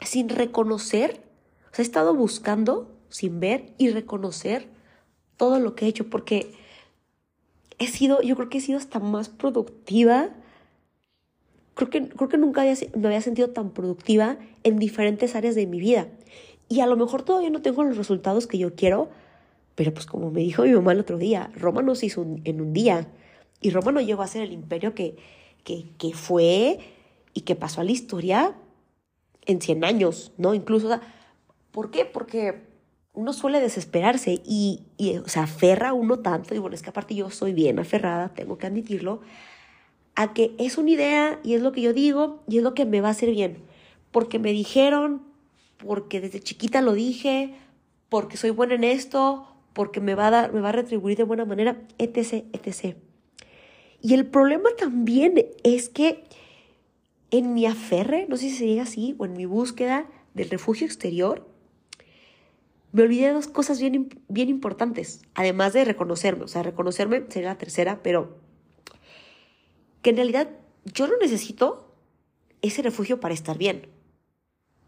sin 0.00 0.28
reconocer. 0.28 1.22
O 1.70 1.74
sea, 1.74 1.82
he 1.82 1.86
estado 1.86 2.14
buscando 2.14 2.90
sin 3.08 3.40
ver 3.40 3.72
y 3.78 3.90
reconocer 3.90 4.68
todo 5.36 5.58
lo 5.58 5.74
que 5.74 5.84
he 5.84 5.88
hecho, 5.88 6.08
porque 6.08 6.52
he 7.78 7.86
sido, 7.86 8.22
yo 8.22 8.36
creo 8.36 8.48
que 8.48 8.58
he 8.58 8.60
sido 8.60 8.78
hasta 8.78 8.98
más 8.98 9.28
productiva. 9.28 10.30
Creo 11.74 11.90
que, 11.90 12.08
creo 12.08 12.28
que 12.28 12.38
nunca 12.38 12.62
había, 12.62 12.74
me 12.96 13.08
había 13.08 13.20
sentido 13.20 13.50
tan 13.50 13.70
productiva 13.70 14.38
en 14.62 14.78
diferentes 14.78 15.34
áreas 15.34 15.54
de 15.54 15.66
mi 15.66 15.80
vida. 15.80 16.08
Y 16.68 16.80
a 16.80 16.86
lo 16.86 16.96
mejor 16.96 17.22
todavía 17.22 17.50
no 17.50 17.62
tengo 17.62 17.82
los 17.84 17.96
resultados 17.96 18.46
que 18.46 18.58
yo 18.58 18.74
quiero, 18.74 19.10
pero 19.74 19.92
pues 19.92 20.06
como 20.06 20.30
me 20.30 20.40
dijo 20.40 20.62
mi 20.62 20.72
mamá 20.72 20.92
el 20.92 21.00
otro 21.00 21.18
día, 21.18 21.50
Roma 21.54 21.82
no 21.82 21.94
se 21.94 22.06
hizo 22.06 22.26
en 22.44 22.60
un 22.60 22.72
día. 22.72 23.08
Y 23.60 23.70
Roma 23.70 23.92
no 23.92 24.00
llegó 24.00 24.22
a 24.22 24.26
ser 24.26 24.42
el 24.42 24.52
imperio 24.52 24.94
que, 24.94 25.16
que, 25.64 25.90
que 25.98 26.12
fue 26.12 26.78
y 27.34 27.42
que 27.42 27.56
pasó 27.56 27.80
a 27.80 27.84
la 27.84 27.92
historia 27.92 28.54
en 29.46 29.60
100 29.60 29.84
años, 29.84 30.32
¿no? 30.36 30.54
Incluso, 30.54 31.00
¿por 31.70 31.90
qué? 31.90 32.04
Porque 32.04 32.62
uno 33.14 33.32
suele 33.32 33.60
desesperarse 33.60 34.40
y, 34.44 34.82
y 34.96 35.20
se 35.26 35.40
aferra 35.40 35.92
uno 35.92 36.20
tanto, 36.20 36.54
y 36.54 36.58
bueno, 36.58 36.74
es 36.74 36.82
que 36.82 36.90
aparte 36.90 37.14
yo 37.14 37.30
soy 37.30 37.52
bien 37.52 37.78
aferrada, 37.78 38.32
tengo 38.34 38.58
que 38.58 38.66
admitirlo, 38.66 39.20
a 40.14 40.34
que 40.34 40.54
es 40.58 40.78
una 40.78 40.90
idea 40.90 41.40
y 41.42 41.54
es 41.54 41.62
lo 41.62 41.72
que 41.72 41.82
yo 41.82 41.92
digo 41.92 42.42
y 42.48 42.58
es 42.58 42.62
lo 42.62 42.74
que 42.74 42.84
me 42.84 43.00
va 43.00 43.08
a 43.08 43.12
hacer 43.12 43.30
bien. 43.30 43.58
Porque 44.10 44.38
me 44.38 44.52
dijeron, 44.52 45.22
porque 45.78 46.20
desde 46.20 46.40
chiquita 46.40 46.82
lo 46.82 46.92
dije, 46.92 47.54
porque 48.08 48.36
soy 48.36 48.50
buena 48.50 48.74
en 48.74 48.84
esto, 48.84 49.46
porque 49.72 50.00
me 50.00 50.14
va 50.14 50.26
a 50.26 50.30
dar, 50.30 50.52
me 50.52 50.60
va 50.60 50.68
a 50.68 50.72
retribuir 50.72 51.16
de 51.16 51.24
buena 51.24 51.46
manera, 51.46 51.82
etc, 51.98 52.44
etc. 52.52 52.96
Y 54.02 54.14
el 54.14 54.26
problema 54.26 54.68
también 54.76 55.46
es 55.62 55.88
que 55.88 56.24
en 57.30 57.54
mi 57.54 57.66
aferre, 57.66 58.26
no 58.28 58.36
sé 58.36 58.50
si 58.50 58.56
se 58.56 58.64
diga 58.64 58.82
así, 58.82 59.14
o 59.18 59.24
en 59.24 59.32
mi 59.32 59.46
búsqueda 59.46 60.06
del 60.34 60.50
refugio 60.50 60.86
exterior, 60.86 61.48
me 62.92 63.02
olvidé 63.02 63.28
de 63.28 63.32
dos 63.32 63.48
cosas 63.48 63.80
bien, 63.80 64.10
bien 64.28 64.50
importantes, 64.50 65.22
además 65.34 65.72
de 65.72 65.84
reconocerme. 65.84 66.44
O 66.44 66.48
sea, 66.48 66.62
reconocerme 66.62 67.24
sería 67.30 67.48
la 67.48 67.58
tercera, 67.58 68.02
pero 68.02 68.36
que 70.02 70.10
en 70.10 70.16
realidad 70.16 70.50
yo 70.84 71.06
no 71.06 71.16
necesito 71.16 71.90
ese 72.60 72.82
refugio 72.82 73.18
para 73.18 73.32
estar 73.32 73.56
bien, 73.56 73.88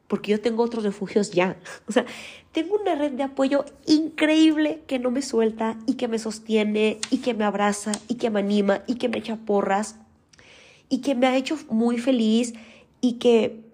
porque 0.06 0.32
yo 0.32 0.40
tengo 0.40 0.62
otros 0.62 0.84
refugios 0.84 1.30
ya. 1.30 1.58
O 1.88 1.92
sea, 1.92 2.04
tengo 2.52 2.76
una 2.76 2.94
red 2.94 3.12
de 3.12 3.22
apoyo 3.22 3.64
increíble 3.86 4.82
que 4.86 4.98
no 4.98 5.10
me 5.10 5.22
suelta 5.22 5.78
y 5.86 5.94
que 5.94 6.08
me 6.08 6.18
sostiene 6.18 6.98
y 7.10 7.18
que 7.18 7.32
me 7.32 7.44
abraza 7.44 7.92
y 8.06 8.16
que 8.16 8.28
me 8.28 8.40
anima 8.40 8.82
y 8.86 8.96
que 8.96 9.08
me 9.08 9.18
echa 9.18 9.36
porras 9.36 9.96
y 10.94 11.00
que 11.00 11.16
me 11.16 11.26
ha 11.26 11.36
hecho 11.36 11.58
muy 11.70 11.98
feliz 11.98 12.54
y 13.00 13.14
que 13.14 13.64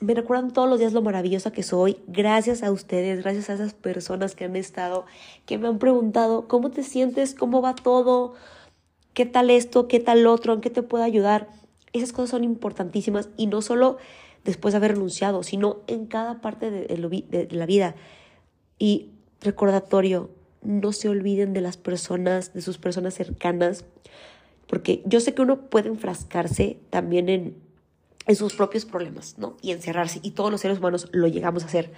me 0.00 0.12
recuerdan 0.12 0.52
todos 0.52 0.68
los 0.68 0.80
días 0.80 0.92
lo 0.92 1.02
maravillosa 1.02 1.52
que 1.52 1.62
soy, 1.62 1.98
gracias 2.08 2.64
a 2.64 2.72
ustedes, 2.72 3.22
gracias 3.22 3.48
a 3.48 3.54
esas 3.54 3.74
personas 3.74 4.34
que 4.34 4.44
han 4.44 4.56
estado, 4.56 5.06
que 5.46 5.56
me 5.56 5.68
han 5.68 5.78
preguntado, 5.78 6.48
¿cómo 6.48 6.72
te 6.72 6.82
sientes? 6.82 7.36
¿Cómo 7.36 7.62
va 7.62 7.76
todo? 7.76 8.34
¿Qué 9.12 9.24
tal 9.24 9.50
esto? 9.50 9.86
¿Qué 9.86 10.00
tal 10.00 10.26
otro? 10.26 10.52
¿En 10.52 10.60
qué 10.60 10.68
te 10.68 10.82
puedo 10.82 11.04
ayudar? 11.04 11.48
Esas 11.92 12.10
cosas 12.10 12.30
son 12.30 12.42
importantísimas 12.42 13.28
y 13.36 13.46
no 13.46 13.62
solo 13.62 13.98
después 14.42 14.72
de 14.72 14.78
haber 14.78 14.94
renunciado, 14.94 15.44
sino 15.44 15.76
en 15.86 16.06
cada 16.06 16.40
parte 16.40 16.72
de, 16.72 16.86
de 16.88 17.54
la 17.54 17.66
vida. 17.66 17.94
Y 18.80 19.10
recordatorio, 19.40 20.28
no 20.62 20.90
se 20.90 21.08
olviden 21.08 21.52
de 21.52 21.60
las 21.60 21.76
personas, 21.76 22.52
de 22.52 22.62
sus 22.62 22.78
personas 22.78 23.14
cercanas, 23.14 23.84
porque 24.74 25.04
yo 25.06 25.20
sé 25.20 25.34
que 25.34 25.42
uno 25.42 25.70
puede 25.70 25.88
enfrascarse 25.88 26.80
también 26.90 27.28
en, 27.28 27.62
en 28.26 28.34
sus 28.34 28.54
propios 28.54 28.84
problemas, 28.84 29.38
¿no? 29.38 29.56
Y 29.62 29.70
encerrarse, 29.70 30.18
y 30.20 30.32
todos 30.32 30.50
los 30.50 30.62
seres 30.62 30.78
humanos 30.78 31.08
lo 31.12 31.28
llegamos 31.28 31.62
a 31.62 31.66
hacer. 31.66 31.92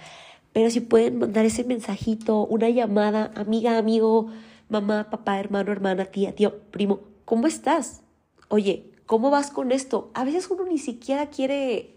Pero 0.53 0.69
si 0.69 0.81
pueden 0.81 1.17
mandar 1.17 1.43
ese 1.43 1.63
mensajito, 1.63 2.45
una 2.45 2.69
llamada, 2.69 3.31
amiga, 3.33 3.79
amigo, 3.79 4.27
mamá, 4.69 5.09
papá, 5.09 5.39
hermano, 5.39 5.71
hermana, 5.71 6.05
tía, 6.05 6.35
tío, 6.35 6.59
primo, 6.69 6.99
¿cómo 7.25 7.47
estás? 7.47 8.03
Oye, 8.47 8.91
¿cómo 9.07 9.31
vas 9.31 9.49
con 9.49 9.71
esto? 9.71 10.11
A 10.13 10.23
veces 10.23 10.47
uno 10.51 10.63
ni 10.63 10.77
siquiera 10.77 11.31
quiere 11.31 11.95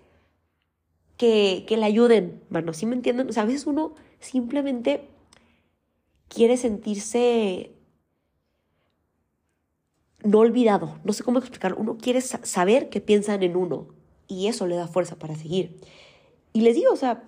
que, 1.18 1.66
que 1.68 1.76
le 1.76 1.84
ayuden, 1.84 2.40
bueno, 2.48 2.72
¿sí 2.72 2.86
me 2.86 2.94
entienden? 2.94 3.28
O 3.28 3.32
sea, 3.34 3.42
a 3.42 3.46
veces 3.46 3.66
uno 3.66 3.96
simplemente 4.18 5.10
quiere 6.28 6.56
sentirse 6.56 7.70
no 10.22 10.38
olvidado, 10.38 10.98
no 11.04 11.12
sé 11.12 11.22
cómo 11.22 11.38
explicar, 11.38 11.74
uno 11.74 11.96
quiere 11.96 12.20
saber 12.20 12.88
que 12.88 13.00
piensan 13.00 13.42
en 13.42 13.56
uno 13.56 13.86
y 14.28 14.46
eso 14.46 14.66
le 14.66 14.76
da 14.76 14.86
fuerza 14.86 15.16
para 15.16 15.34
seguir. 15.34 15.80
Y 16.52 16.62
les 16.62 16.74
digo, 16.74 16.92
o 16.92 16.96
sea, 16.96 17.22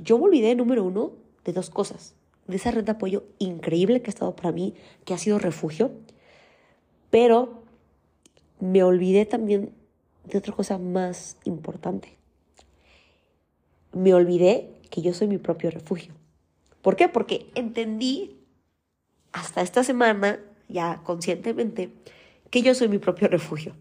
yo 0.00 0.18
me 0.18 0.24
olvidé, 0.24 0.54
número 0.54 0.84
uno, 0.84 1.12
de 1.44 1.52
dos 1.52 1.70
cosas, 1.70 2.14
de 2.46 2.56
esa 2.56 2.70
red 2.70 2.84
de 2.84 2.92
apoyo 2.92 3.24
increíble 3.38 4.02
que 4.02 4.10
ha 4.10 4.14
estado 4.14 4.34
para 4.34 4.52
mí, 4.52 4.74
que 5.04 5.14
ha 5.14 5.18
sido 5.18 5.38
refugio, 5.38 5.92
pero 7.10 7.62
me 8.60 8.82
olvidé 8.82 9.26
también 9.26 9.72
de 10.24 10.38
otra 10.38 10.54
cosa 10.54 10.78
más 10.78 11.36
importante. 11.44 12.16
Me 13.92 14.14
olvidé 14.14 14.80
que 14.90 15.02
yo 15.02 15.12
soy 15.12 15.28
mi 15.28 15.38
propio 15.38 15.70
refugio. 15.70 16.14
¿Por 16.80 16.96
qué? 16.96 17.08
Porque 17.08 17.50
entendí 17.54 18.38
hasta 19.32 19.62
esta 19.62 19.84
semana, 19.84 20.40
ya 20.68 21.02
conscientemente, 21.04 21.92
que 22.52 22.60
yo 22.60 22.74
soy 22.74 22.88
mi 22.88 22.98
propio 22.98 23.28
refugio, 23.28 23.72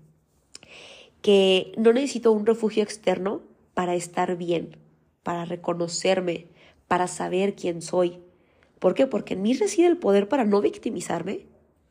que 1.21 1.73
no 1.77 1.91
necesito 1.91 2.31
un 2.31 2.45
refugio 2.45 2.81
externo 2.81 3.41
para 3.73 3.95
estar 3.95 4.37
bien, 4.37 4.77
para 5.23 5.43
reconocerme, 5.43 6.47
para 6.87 7.07
saber 7.07 7.53
quién 7.53 7.81
soy. 7.81 8.19
¿Por 8.79 8.93
qué? 8.93 9.07
Porque 9.07 9.33
en 9.33 9.41
mí 9.41 9.53
reside 9.53 9.87
el 9.87 9.97
poder 9.97 10.29
para 10.29 10.45
no 10.45 10.61
victimizarme, 10.61 11.41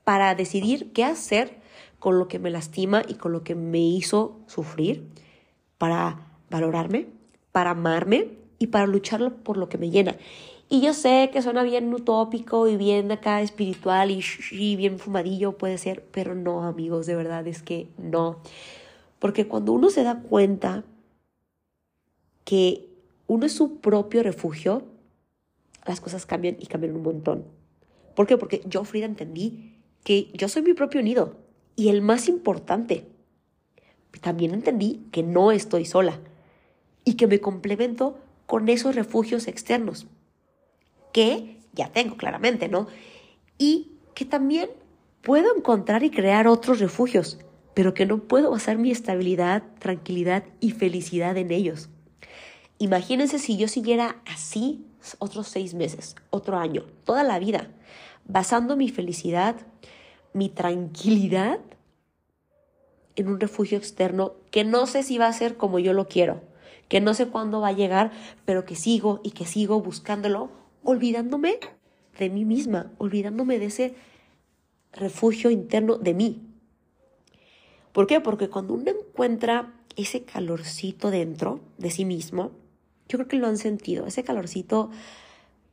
para 0.04 0.34
decidir 0.34 0.90
qué 0.92 1.04
hacer 1.04 1.58
con 1.98 2.18
lo 2.18 2.28
que 2.28 2.38
me 2.38 2.48
lastima 2.48 3.02
y 3.06 3.14
con 3.14 3.32
lo 3.32 3.44
que 3.44 3.54
me 3.54 3.80
hizo 3.80 4.40
sufrir, 4.46 5.06
para 5.76 6.28
valorarme, 6.48 7.08
para 7.52 7.72
amarme 7.72 8.28
y 8.58 8.68
para 8.68 8.86
luchar 8.86 9.34
por 9.42 9.58
lo 9.58 9.68
que 9.68 9.76
me 9.76 9.90
llena. 9.90 10.16
Y 10.72 10.80
yo 10.80 10.94
sé 10.94 11.30
que 11.32 11.42
suena 11.42 11.64
bien 11.64 11.92
utópico 11.92 12.68
y 12.68 12.76
bien 12.76 13.10
acá 13.10 13.42
espiritual 13.42 14.12
y, 14.12 14.76
bien 14.76 15.00
fumadillo 15.00 15.58
puede 15.58 15.76
ser, 15.78 16.04
pero 16.12 16.36
no, 16.36 16.62
amigos, 16.62 17.06
de 17.06 17.16
verdad 17.16 17.44
es 17.48 17.60
que 17.64 17.88
no. 17.98 18.38
Porque 19.18 19.48
cuando 19.48 19.72
uno 19.72 19.90
se 19.90 20.04
da 20.04 20.22
cuenta 20.22 20.84
que 22.44 22.88
uno 23.26 23.46
es 23.46 23.52
su 23.52 23.78
propio 23.80 24.22
refugio, 24.22 24.84
las 25.86 26.00
cosas 26.00 26.24
cambian 26.24 26.56
y 26.60 26.66
cambian 26.66 26.94
un 26.94 27.02
montón. 27.02 27.44
¿Por 28.14 28.28
qué? 28.28 28.36
Porque 28.36 28.62
yo, 28.64 28.84
Frida, 28.84 29.06
entendí 29.06 29.74
que 30.04 30.30
yo 30.34 30.48
soy 30.48 30.62
mi 30.62 30.74
propio 30.74 31.02
nido 31.02 31.34
y 31.74 31.88
el 31.88 32.00
más 32.00 32.28
importante. 32.28 33.08
También 34.20 34.54
entendí 34.54 35.02
que 35.10 35.24
no 35.24 35.50
estoy 35.50 35.84
sola 35.84 36.20
y 37.04 37.14
que 37.14 37.26
me 37.26 37.40
complemento 37.40 38.18
con 38.46 38.68
esos 38.68 38.94
refugios 38.94 39.48
externos 39.48 40.06
que 41.12 41.60
ya 41.72 41.88
tengo 41.88 42.16
claramente, 42.16 42.68
¿no? 42.68 42.86
Y 43.58 43.92
que 44.14 44.24
también 44.24 44.70
puedo 45.22 45.54
encontrar 45.56 46.02
y 46.02 46.10
crear 46.10 46.46
otros 46.46 46.80
refugios, 46.80 47.38
pero 47.74 47.94
que 47.94 48.06
no 48.06 48.18
puedo 48.18 48.50
basar 48.50 48.78
mi 48.78 48.90
estabilidad, 48.90 49.62
tranquilidad 49.78 50.44
y 50.60 50.72
felicidad 50.72 51.36
en 51.36 51.50
ellos. 51.50 51.88
Imagínense 52.78 53.38
si 53.38 53.56
yo 53.56 53.68
siguiera 53.68 54.16
así 54.26 54.86
otros 55.18 55.48
seis 55.48 55.74
meses, 55.74 56.16
otro 56.30 56.58
año, 56.58 56.84
toda 57.04 57.22
la 57.22 57.38
vida, 57.38 57.68
basando 58.24 58.76
mi 58.76 58.88
felicidad, 58.88 59.56
mi 60.32 60.48
tranquilidad 60.48 61.58
en 63.16 63.28
un 63.28 63.40
refugio 63.40 63.76
externo 63.76 64.34
que 64.50 64.64
no 64.64 64.86
sé 64.86 65.02
si 65.02 65.18
va 65.18 65.26
a 65.26 65.32
ser 65.32 65.56
como 65.56 65.78
yo 65.78 65.92
lo 65.92 66.08
quiero, 66.08 66.42
que 66.88 67.00
no 67.00 67.14
sé 67.14 67.26
cuándo 67.26 67.60
va 67.60 67.68
a 67.68 67.72
llegar, 67.72 68.12
pero 68.44 68.64
que 68.64 68.76
sigo 68.76 69.20
y 69.22 69.32
que 69.32 69.46
sigo 69.46 69.80
buscándolo, 69.80 70.50
olvidándome 70.82 71.58
de 72.18 72.30
mí 72.30 72.44
misma, 72.44 72.92
olvidándome 72.98 73.58
de 73.58 73.66
ese 73.66 73.94
refugio 74.92 75.50
interno 75.50 75.96
de 75.96 76.14
mí. 76.14 76.42
¿Por 77.92 78.06
qué? 78.06 78.20
Porque 78.20 78.48
cuando 78.48 78.74
uno 78.74 78.90
encuentra 78.90 79.74
ese 79.96 80.24
calorcito 80.24 81.10
dentro 81.10 81.60
de 81.78 81.90
sí 81.90 82.04
mismo, 82.04 82.52
yo 83.08 83.18
creo 83.18 83.28
que 83.28 83.36
lo 83.36 83.46
han 83.46 83.58
sentido, 83.58 84.06
ese 84.06 84.22
calorcito 84.22 84.90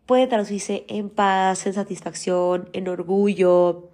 puede 0.05 0.27
traducirse 0.27 0.85
en 0.87 1.09
paz, 1.09 1.67
en 1.67 1.73
satisfacción, 1.73 2.69
en 2.73 2.87
orgullo, 2.87 3.89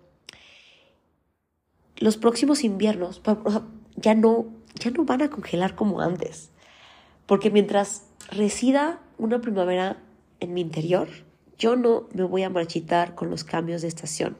los 1.97 2.17
próximos 2.17 2.63
inviernos 2.63 3.21
ya 3.95 4.15
no, 4.15 4.47
ya 4.75 4.91
no 4.91 5.05
van 5.05 5.21
a 5.21 5.29
congelar 5.29 5.75
como 5.75 6.01
antes. 6.01 6.51
Porque 7.25 7.49
mientras 7.49 8.07
resida 8.29 8.99
una 9.17 9.41
primavera 9.41 9.97
en 10.43 10.53
mi 10.53 10.61
interior, 10.61 11.07
yo 11.57 11.75
no 11.75 12.07
me 12.13 12.23
voy 12.23 12.43
a 12.43 12.49
marchitar 12.49 13.15
con 13.15 13.29
los 13.29 13.43
cambios 13.43 13.81
de 13.81 13.87
estación. 13.87 14.37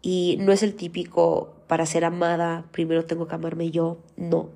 Y 0.00 0.36
no 0.40 0.52
es 0.52 0.62
el 0.62 0.74
típico, 0.74 1.54
para 1.66 1.86
ser 1.86 2.04
amada, 2.04 2.66
primero 2.72 3.04
tengo 3.04 3.28
que 3.28 3.34
amarme 3.34 3.70
yo. 3.70 3.98
No. 4.16 4.50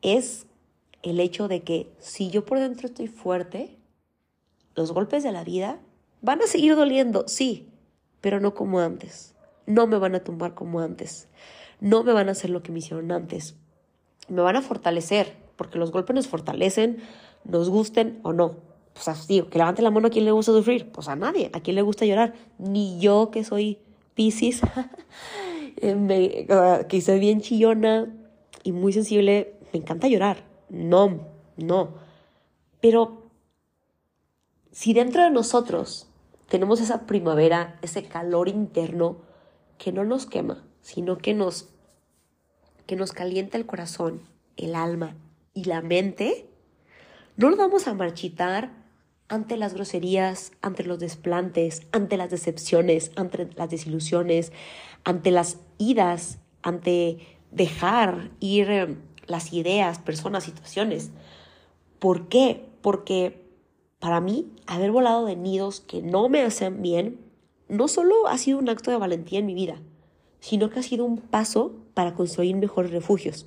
Es 0.00 0.46
el 1.02 1.20
hecho 1.20 1.48
de 1.48 1.62
que 1.62 1.92
si 1.98 2.30
yo 2.30 2.44
por 2.44 2.58
dentro 2.58 2.86
estoy 2.86 3.08
fuerte, 3.08 3.76
los 4.74 4.92
golpes 4.92 5.22
de 5.22 5.32
la 5.32 5.44
vida 5.44 5.80
van 6.20 6.40
a 6.42 6.46
seguir 6.46 6.76
doliendo, 6.76 7.24
sí, 7.28 7.68
pero 8.20 8.40
no 8.40 8.54
como 8.54 8.80
antes 8.80 9.32
no 9.66 9.86
me 9.86 9.98
van 9.98 10.14
a 10.14 10.24
tumbar 10.24 10.54
como 10.54 10.80
antes, 10.80 11.28
no 11.80 12.04
me 12.04 12.12
van 12.12 12.28
a 12.28 12.32
hacer 12.32 12.50
lo 12.50 12.62
que 12.62 12.72
me 12.72 12.78
hicieron 12.78 13.12
antes, 13.12 13.56
me 14.28 14.42
van 14.42 14.56
a 14.56 14.62
fortalecer, 14.62 15.36
porque 15.56 15.78
los 15.78 15.92
golpes 15.92 16.14
nos 16.14 16.28
fortalecen, 16.28 16.98
nos 17.44 17.68
gusten 17.68 18.20
o 18.22 18.32
no. 18.32 18.56
Pues 18.94 19.08
así, 19.08 19.42
que 19.42 19.58
levante 19.58 19.82
la 19.82 19.90
mano 19.90 20.08
a 20.08 20.10
quien 20.10 20.24
le 20.24 20.32
gusta 20.32 20.52
sufrir, 20.52 20.90
pues 20.92 21.08
a 21.08 21.16
nadie, 21.16 21.50
a 21.52 21.60
quien 21.60 21.76
le 21.76 21.82
gusta 21.82 22.04
llorar, 22.04 22.34
ni 22.58 22.98
yo 23.00 23.30
que 23.30 23.44
soy 23.44 23.78
Pisces, 24.14 24.60
eh, 25.78 26.46
que 26.88 27.00
soy 27.00 27.18
bien 27.18 27.40
chillona 27.40 28.12
y 28.62 28.72
muy 28.72 28.92
sensible, 28.92 29.54
me 29.72 29.80
encanta 29.80 30.08
llorar, 30.08 30.44
no, 30.68 31.20
no, 31.56 31.94
pero 32.80 33.22
si 34.72 34.92
dentro 34.92 35.22
de 35.22 35.30
nosotros 35.30 36.08
tenemos 36.48 36.80
esa 36.80 37.06
primavera, 37.06 37.78
ese 37.80 38.04
calor 38.04 38.48
interno, 38.48 39.18
que 39.78 39.92
no 39.92 40.04
nos 40.04 40.26
quema, 40.26 40.64
sino 40.82 41.18
que 41.18 41.34
nos, 41.34 41.68
que 42.86 42.96
nos 42.96 43.12
calienta 43.12 43.56
el 43.56 43.66
corazón, 43.66 44.20
el 44.56 44.74
alma 44.74 45.16
y 45.54 45.64
la 45.64 45.80
mente, 45.80 46.46
no 47.36 47.50
nos 47.50 47.58
vamos 47.58 47.88
a 47.88 47.94
marchitar 47.94 48.81
ante 49.32 49.56
las 49.56 49.72
groserías, 49.72 50.52
ante 50.60 50.84
los 50.84 50.98
desplantes, 50.98 51.86
ante 51.90 52.18
las 52.18 52.28
decepciones, 52.28 53.12
ante 53.16 53.48
las 53.56 53.70
desilusiones, 53.70 54.52
ante 55.04 55.30
las 55.30 55.58
idas, 55.78 56.38
ante 56.60 57.16
dejar 57.50 58.30
ir 58.40 58.70
eh, 58.70 58.98
las 59.26 59.54
ideas, 59.54 59.98
personas, 59.98 60.44
situaciones. 60.44 61.12
¿Por 61.98 62.28
qué? 62.28 62.66
Porque 62.82 63.42
para 64.00 64.20
mí 64.20 64.52
haber 64.66 64.90
volado 64.90 65.24
de 65.24 65.34
nidos 65.34 65.80
que 65.80 66.02
no 66.02 66.28
me 66.28 66.42
hacen 66.42 66.82
bien 66.82 67.18
no 67.70 67.88
solo 67.88 68.28
ha 68.28 68.36
sido 68.36 68.58
un 68.58 68.68
acto 68.68 68.90
de 68.90 68.98
valentía 68.98 69.38
en 69.38 69.46
mi 69.46 69.54
vida, 69.54 69.80
sino 70.40 70.68
que 70.68 70.80
ha 70.80 70.82
sido 70.82 71.06
un 71.06 71.16
paso 71.16 71.72
para 71.94 72.14
construir 72.14 72.54
mejores 72.56 72.90
refugios. 72.90 73.46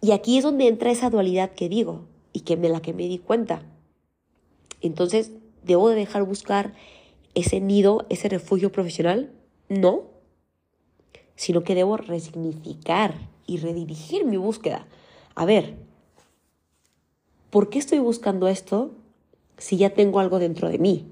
Y 0.00 0.10
aquí 0.10 0.38
es 0.38 0.42
donde 0.42 0.66
entra 0.66 0.90
esa 0.90 1.08
dualidad 1.08 1.52
que 1.52 1.68
digo 1.68 2.08
y 2.32 2.40
que 2.40 2.56
me 2.56 2.68
la 2.68 2.82
que 2.82 2.92
me 2.92 3.06
di 3.06 3.18
cuenta. 3.18 3.62
Entonces, 4.82 5.32
¿debo 5.62 5.88
de 5.88 5.96
dejar 5.96 6.24
buscar 6.24 6.74
ese 7.34 7.60
nido, 7.60 8.04
ese 8.10 8.28
refugio 8.28 8.72
profesional? 8.72 9.32
No, 9.68 10.12
sino 11.36 11.64
que 11.64 11.74
debo 11.74 11.96
resignificar 11.96 13.14
y 13.46 13.58
redirigir 13.58 14.24
mi 14.24 14.36
búsqueda. 14.36 14.86
A 15.34 15.44
ver, 15.44 15.76
¿por 17.50 17.70
qué 17.70 17.78
estoy 17.78 18.00
buscando 18.00 18.48
esto 18.48 18.90
si 19.56 19.76
ya 19.76 19.90
tengo 19.90 20.20
algo 20.20 20.38
dentro 20.38 20.68
de 20.68 20.78
mí? 20.78 21.06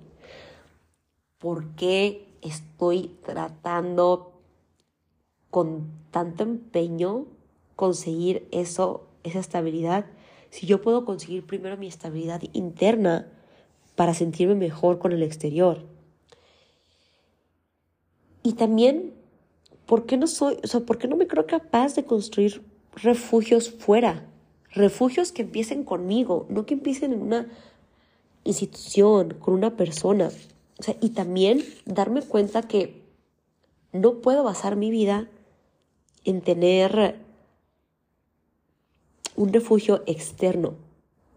¿Por 1.38 1.74
qué 1.74 2.26
estoy 2.42 3.16
tratando 3.24 4.32
con 5.50 5.90
tanto 6.10 6.42
empeño 6.42 7.26
conseguir 7.76 8.46
eso, 8.50 9.06
esa 9.24 9.38
estabilidad? 9.38 10.06
Si 10.50 10.66
yo 10.66 10.82
puedo 10.82 11.04
conseguir 11.04 11.46
primero 11.46 11.76
mi 11.76 11.86
estabilidad 11.86 12.42
interna 12.52 13.32
para 14.00 14.14
sentirme 14.14 14.54
mejor 14.54 14.98
con 14.98 15.12
el 15.12 15.22
exterior. 15.22 15.84
Y 18.42 18.54
también, 18.54 19.12
¿por 19.84 20.06
qué 20.06 20.16
no 20.16 20.26
soy, 20.26 20.56
o 20.64 20.66
sea, 20.66 20.80
por 20.80 20.96
qué 20.96 21.06
no 21.06 21.16
me 21.16 21.26
creo 21.26 21.46
capaz 21.46 21.96
de 21.96 22.06
construir 22.06 22.62
refugios 22.94 23.68
fuera? 23.70 24.26
Refugios 24.70 25.32
que 25.32 25.42
empiecen 25.42 25.84
conmigo, 25.84 26.46
no 26.48 26.64
que 26.64 26.72
empiecen 26.72 27.12
en 27.12 27.20
una 27.20 27.48
institución, 28.44 29.34
con 29.38 29.52
una 29.52 29.76
persona 29.76 30.30
y 31.02 31.10
también 31.10 31.62
darme 31.84 32.22
cuenta 32.22 32.62
que 32.62 33.02
no 33.92 34.22
puedo 34.22 34.42
basar 34.42 34.76
mi 34.76 34.90
vida 34.90 35.28
en 36.24 36.40
tener 36.40 37.20
un 39.36 39.52
refugio 39.52 40.02
externo. 40.06 40.89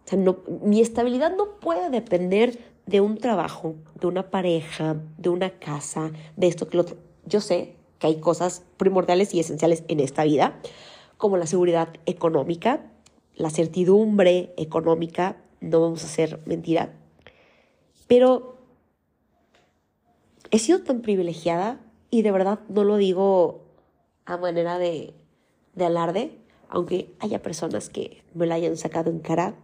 O 0.06 0.10
sea, 0.10 0.20
no, 0.20 0.38
mi 0.62 0.82
estabilidad 0.82 1.36
no 1.36 1.60
puede 1.60 1.90
depender 1.90 2.60
de 2.86 3.02
un 3.02 3.18
trabajo, 3.18 3.76
de 4.00 4.08
una 4.08 4.30
pareja, 4.30 4.98
de 5.18 5.30
una 5.30 5.52
casa, 5.52 6.12
de 6.36 6.48
esto 6.48 6.68
que 6.68 6.78
lo 6.78 6.84
otro. 6.84 6.98
Yo 7.26 7.40
sé 7.40 7.76
que 8.00 8.08
hay 8.08 8.20
cosas 8.20 8.64
primordiales 8.78 9.34
y 9.34 9.40
esenciales 9.40 9.84
en 9.88 10.00
esta 10.00 10.26
vida, 10.26 10.60
como 11.18 11.38
la 11.38 11.48
seguridad 11.48 11.90
económica, 12.06 12.92
la 13.36 13.50
certidumbre 13.50 14.54
económica, 14.58 15.38
no 15.62 15.80
vamos 15.80 16.04
a 16.04 16.08
hacer 16.08 16.42
mentira, 16.46 16.94
pero 18.08 18.58
he 20.52 20.60
sido 20.60 20.84
tan 20.84 21.02
privilegiada 21.02 21.80
y 22.12 22.22
de 22.22 22.32
verdad 22.32 22.60
no 22.70 22.84
lo 22.84 22.98
digo 22.98 23.64
a 24.26 24.38
manera 24.38 24.78
de, 24.78 25.14
alarde, 25.80 26.38
aunque 26.70 27.12
haya 27.20 27.42
personas 27.42 27.90
que 27.90 28.24
me 28.34 28.46
la 28.46 28.56
hayan 28.56 28.78
sacado 28.78 29.10
en 29.10 29.20
cara. 29.20 29.56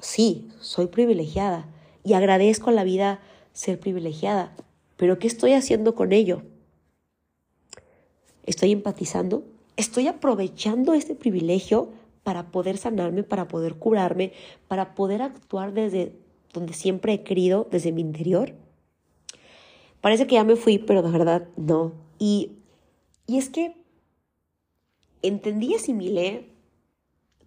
Sí, 0.00 0.48
soy 0.60 0.86
privilegiada 0.86 1.68
y 2.04 2.14
agradezco 2.14 2.70
a 2.70 2.72
la 2.72 2.84
vida 2.84 3.20
ser 3.52 3.78
privilegiada, 3.78 4.56
pero 4.96 5.18
¿qué 5.18 5.26
estoy 5.26 5.52
haciendo 5.52 5.94
con 5.94 6.12
ello? 6.12 6.42
¿Estoy 8.44 8.72
empatizando? 8.72 9.44
¿Estoy 9.76 10.08
aprovechando 10.08 10.94
este 10.94 11.14
privilegio 11.14 11.90
para 12.22 12.50
poder 12.50 12.78
sanarme, 12.78 13.22
para 13.22 13.46
poder 13.48 13.74
curarme, 13.74 14.32
para 14.68 14.94
poder 14.94 15.20
actuar 15.20 15.74
desde 15.74 16.14
donde 16.52 16.72
siempre 16.72 17.12
he 17.12 17.22
querido, 17.22 17.68
desde 17.70 17.92
mi 17.92 18.00
interior? 18.00 18.54
Parece 20.00 20.26
que 20.26 20.36
ya 20.36 20.44
me 20.44 20.56
fui, 20.56 20.78
pero 20.78 21.02
de 21.02 21.10
verdad 21.10 21.48
no. 21.56 21.92
Y, 22.18 22.52
y 23.26 23.36
es 23.36 23.50
que 23.50 23.76
entendí, 25.20 25.74
asimilé 25.74 26.46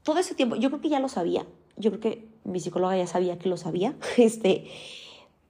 todo 0.04 0.20
ese 0.20 0.36
tiempo. 0.36 0.56
Yo 0.56 0.70
creo 0.70 0.82
que 0.82 0.90
ya 0.90 1.00
lo 1.00 1.10
sabía. 1.10 1.48
Yo 1.78 1.90
creo 1.90 2.02
que 2.02 2.33
mi 2.44 2.60
psicóloga 2.60 2.98
ya 2.98 3.08
sabía 3.08 3.38
que 3.40 3.50
lo 3.50 3.58
sabía, 3.58 3.96
este, 4.18 4.66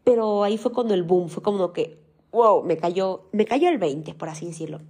pero 0.03 0.43
ahí 0.43 0.57
fue 0.57 0.71
cuando 0.71 0.93
el 0.93 1.03
boom, 1.03 1.29
fue 1.29 1.43
como 1.43 1.73
que, 1.73 1.97
wow, 2.31 2.63
me 2.63 2.77
cayó, 2.77 3.27
me 3.31 3.45
cayó 3.45 3.69
el 3.69 3.77
20, 3.77 4.13
por 4.15 4.29
así 4.29 4.45
decirlo. 4.45 4.81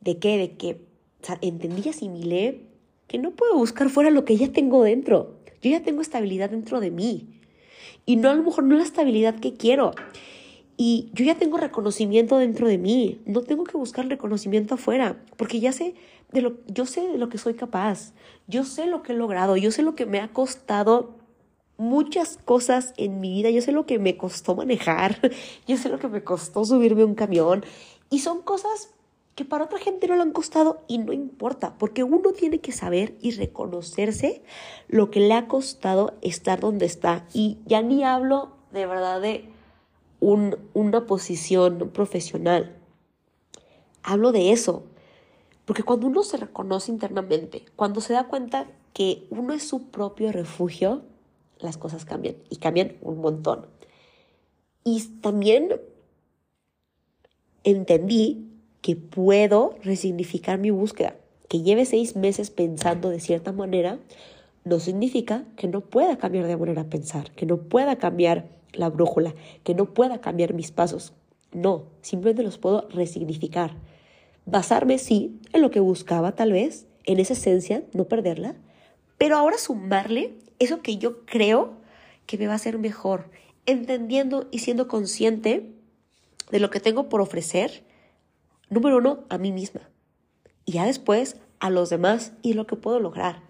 ¿De 0.00 0.18
qué? 0.18 0.36
De 0.36 0.56
que, 0.56 0.80
o 1.22 1.26
sea, 1.26 1.38
entendí 1.40 1.88
asimilé 1.88 2.66
que 3.06 3.18
no 3.18 3.30
puedo 3.30 3.54
buscar 3.56 3.88
fuera 3.90 4.10
lo 4.10 4.24
que 4.24 4.36
ya 4.36 4.50
tengo 4.52 4.82
dentro. 4.82 5.36
Yo 5.60 5.70
ya 5.70 5.82
tengo 5.82 6.00
estabilidad 6.00 6.50
dentro 6.50 6.80
de 6.80 6.90
mí. 6.90 7.40
Y 8.04 8.16
no 8.16 8.30
a 8.30 8.34
lo 8.34 8.42
mejor 8.42 8.64
no 8.64 8.76
la 8.76 8.82
estabilidad 8.82 9.38
que 9.38 9.54
quiero. 9.54 9.92
Y 10.76 11.10
yo 11.12 11.24
ya 11.24 11.36
tengo 11.36 11.58
reconocimiento 11.58 12.38
dentro 12.38 12.66
de 12.66 12.78
mí. 12.78 13.20
No 13.26 13.42
tengo 13.42 13.64
que 13.64 13.76
buscar 13.76 14.08
reconocimiento 14.08 14.74
afuera, 14.74 15.22
porque 15.36 15.60
ya 15.60 15.72
sé 15.72 15.94
de 16.32 16.40
lo 16.40 16.54
yo 16.66 16.86
sé 16.86 17.06
de 17.06 17.18
lo 17.18 17.28
que 17.28 17.38
soy 17.38 17.54
capaz. 17.54 18.12
Yo 18.48 18.64
sé 18.64 18.86
lo 18.86 19.02
que 19.02 19.12
he 19.12 19.16
logrado, 19.16 19.56
yo 19.56 19.70
sé 19.70 19.82
lo 19.82 19.94
que 19.94 20.06
me 20.06 20.18
ha 20.18 20.32
costado 20.32 21.14
muchas 21.82 22.38
cosas 22.44 22.94
en 22.96 23.20
mi 23.20 23.30
vida. 23.30 23.50
Yo 23.50 23.60
sé 23.60 23.72
lo 23.72 23.84
que 23.84 23.98
me 23.98 24.16
costó 24.16 24.54
manejar, 24.54 25.18
yo 25.66 25.76
sé 25.76 25.88
lo 25.88 25.98
que 25.98 26.08
me 26.08 26.24
costó 26.24 26.64
subirme 26.64 27.04
un 27.04 27.14
camión. 27.14 27.64
Y 28.08 28.20
son 28.20 28.42
cosas 28.42 28.90
que 29.34 29.44
para 29.44 29.64
otra 29.64 29.78
gente 29.78 30.06
no 30.06 30.16
le 30.16 30.22
han 30.22 30.32
costado 30.32 30.82
y 30.88 30.98
no 30.98 31.12
importa, 31.12 31.74
porque 31.78 32.04
uno 32.04 32.32
tiene 32.32 32.60
que 32.60 32.72
saber 32.72 33.16
y 33.20 33.32
reconocerse 33.32 34.42
lo 34.88 35.10
que 35.10 35.20
le 35.20 35.32
ha 35.34 35.48
costado 35.48 36.14
estar 36.20 36.60
donde 36.60 36.86
está. 36.86 37.26
Y 37.32 37.58
ya 37.66 37.82
ni 37.82 38.04
hablo 38.04 38.52
de 38.72 38.86
verdad 38.86 39.20
de 39.20 39.48
un, 40.20 40.56
una 40.74 41.06
posición 41.06 41.90
profesional. 41.92 42.76
Hablo 44.02 44.32
de 44.32 44.52
eso, 44.52 44.84
porque 45.64 45.82
cuando 45.82 46.06
uno 46.06 46.22
se 46.22 46.36
reconoce 46.36 46.90
internamente, 46.90 47.64
cuando 47.76 48.00
se 48.00 48.12
da 48.12 48.28
cuenta 48.28 48.66
que 48.92 49.26
uno 49.30 49.54
es 49.54 49.66
su 49.66 49.90
propio 49.90 50.32
refugio, 50.32 51.02
las 51.62 51.76
cosas 51.78 52.04
cambian 52.04 52.36
y 52.50 52.56
cambian 52.56 52.96
un 53.00 53.18
montón. 53.20 53.66
Y 54.84 55.00
también 55.20 55.80
entendí 57.64 58.48
que 58.80 58.96
puedo 58.96 59.76
resignificar 59.82 60.58
mi 60.58 60.70
búsqueda. 60.70 61.16
Que 61.48 61.62
lleve 61.62 61.84
seis 61.84 62.16
meses 62.16 62.50
pensando 62.50 63.10
de 63.10 63.20
cierta 63.20 63.52
manera 63.52 63.98
no 64.64 64.78
significa 64.78 65.44
que 65.56 65.68
no 65.68 65.80
pueda 65.80 66.18
cambiar 66.18 66.46
de 66.46 66.56
manera 66.56 66.82
a 66.82 66.88
pensar, 66.88 67.32
que 67.32 67.46
no 67.46 67.58
pueda 67.58 67.96
cambiar 67.96 68.48
la 68.72 68.88
brújula, 68.88 69.34
que 69.64 69.74
no 69.74 69.92
pueda 69.92 70.20
cambiar 70.20 70.54
mis 70.54 70.70
pasos. 70.70 71.12
No, 71.52 71.84
simplemente 72.00 72.42
los 72.42 72.58
puedo 72.58 72.88
resignificar. 72.88 73.74
Basarme, 74.46 74.98
sí, 74.98 75.40
en 75.52 75.62
lo 75.62 75.70
que 75.70 75.80
buscaba 75.80 76.34
tal 76.34 76.52
vez, 76.52 76.86
en 77.04 77.18
esa 77.18 77.34
esencia, 77.34 77.84
no 77.92 78.04
perderla, 78.06 78.54
pero 79.18 79.36
ahora 79.36 79.58
sumarle 79.58 80.34
eso 80.62 80.82
que 80.82 80.98
yo 80.98 81.24
creo 81.26 81.74
que 82.26 82.38
me 82.38 82.46
va 82.46 82.52
a 82.52 82.56
hacer 82.56 82.78
mejor, 82.78 83.30
entendiendo 83.66 84.48
y 84.50 84.60
siendo 84.60 84.88
consciente 84.88 85.72
de 86.50 86.60
lo 86.60 86.70
que 86.70 86.80
tengo 86.80 87.08
por 87.08 87.20
ofrecer, 87.20 87.84
número 88.68 88.98
uno, 88.98 89.24
a 89.28 89.38
mí 89.38 89.52
misma, 89.52 89.80
y 90.64 90.72
ya 90.72 90.84
después 90.84 91.36
a 91.60 91.70
los 91.70 91.90
demás 91.90 92.32
y 92.42 92.54
lo 92.54 92.66
que 92.66 92.76
puedo 92.76 93.00
lograr. 93.00 93.42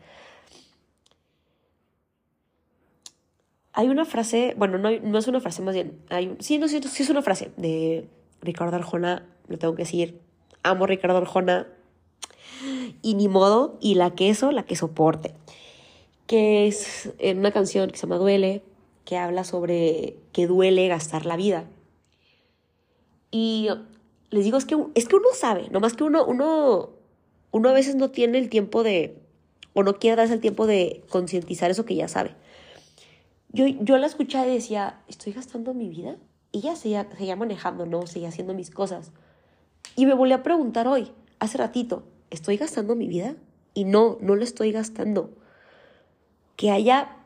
Hay 3.75 3.88
una 3.88 4.05
frase, 4.05 4.55
bueno, 4.59 4.79
no, 4.79 4.90
no 4.90 5.18
es 5.18 5.29
una 5.29 5.40
frase 5.40 5.62
más 5.62 5.75
bien, 5.75 5.98
hay, 6.11 6.37
sí, 6.40 6.59
no, 6.59 6.68
sí, 6.68 6.81
sí 6.83 7.03
es 7.03 7.11
una 7.11 7.22
frase 7.22 7.53
de 7.57 8.09
Ricardo 8.40 8.77
Arjona, 8.77 9.27
lo 9.48 9.59
tengo 9.59 9.75
que 9.75 9.83
decir, 9.83 10.20
amo 10.62 10.87
Ricardo 10.87 11.16
Arjona, 11.18 11.66
y 13.03 13.14
ni 13.14 13.29
modo, 13.29 13.79
y 13.81 13.94
la 13.94 14.14
queso, 14.14 14.53
la 14.53 14.64
que 14.64 14.77
soporte, 14.77 15.35
que 16.33 16.66
es 16.66 17.12
una 17.37 17.53
canción 17.53 17.90
que 17.90 17.99
se 17.99 18.07
llama 18.07 18.16
Duele, 18.16 18.62
que 19.05 19.18
habla 19.18 19.45
sobre 19.45 20.16
que 20.33 20.47
duele 20.47 20.88
gastar 20.88 21.27
la 21.27 21.37
vida. 21.37 21.66
Y 23.31 23.68
les 24.31 24.42
digo, 24.42 24.57
es 24.57 24.64
que, 24.64 24.83
es 24.95 25.09
que 25.09 25.16
uno 25.16 25.29
sabe, 25.35 25.68
nomás 25.68 25.92
que 25.92 26.05
uno, 26.05 26.25
uno, 26.25 26.88
uno 27.51 27.68
a 27.68 27.75
veces 27.75 27.97
no 27.97 28.12
tiene 28.12 28.38
el 28.38 28.49
tiempo 28.49 28.83
de, 28.83 29.18
o 29.75 29.83
no 29.83 29.99
quiere 29.99 30.16
darse 30.16 30.33
el 30.33 30.40
tiempo 30.40 30.66
de 30.66 31.05
concientizar 31.11 31.71
eso 31.71 31.85
que 31.85 31.97
ya 31.97 32.09
sabe. 32.09 32.35
Yo, 33.51 33.66
yo 33.66 33.99
la 33.99 34.07
escuchaba 34.07 34.47
y 34.47 34.55
decía, 34.55 35.03
¿estoy 35.09 35.35
gastando 35.35 35.75
mi 35.75 35.90
vida? 35.90 36.16
Y 36.51 36.62
ya 36.62 36.77
seguía, 36.77 37.11
seguía 37.11 37.37
manejando, 37.37 37.85
¿no? 37.85 38.07
Seguía 38.07 38.31
haciendo 38.31 38.55
mis 38.55 38.71
cosas. 38.71 39.12
Y 39.97 40.07
me 40.07 40.14
volví 40.14 40.33
a 40.33 40.42
preguntar 40.42 40.88
hoy, 40.88 41.12
hace 41.40 41.59
ratito, 41.59 42.05
¿estoy 42.31 42.57
gastando 42.57 42.97
mi 42.97 43.07
vida? 43.07 43.37
Y 43.75 43.85
no, 43.85 44.16
no 44.23 44.35
lo 44.35 44.45
estoy 44.45 44.73
gastando. 44.73 45.42
Que 46.62 46.70
haya 46.70 47.16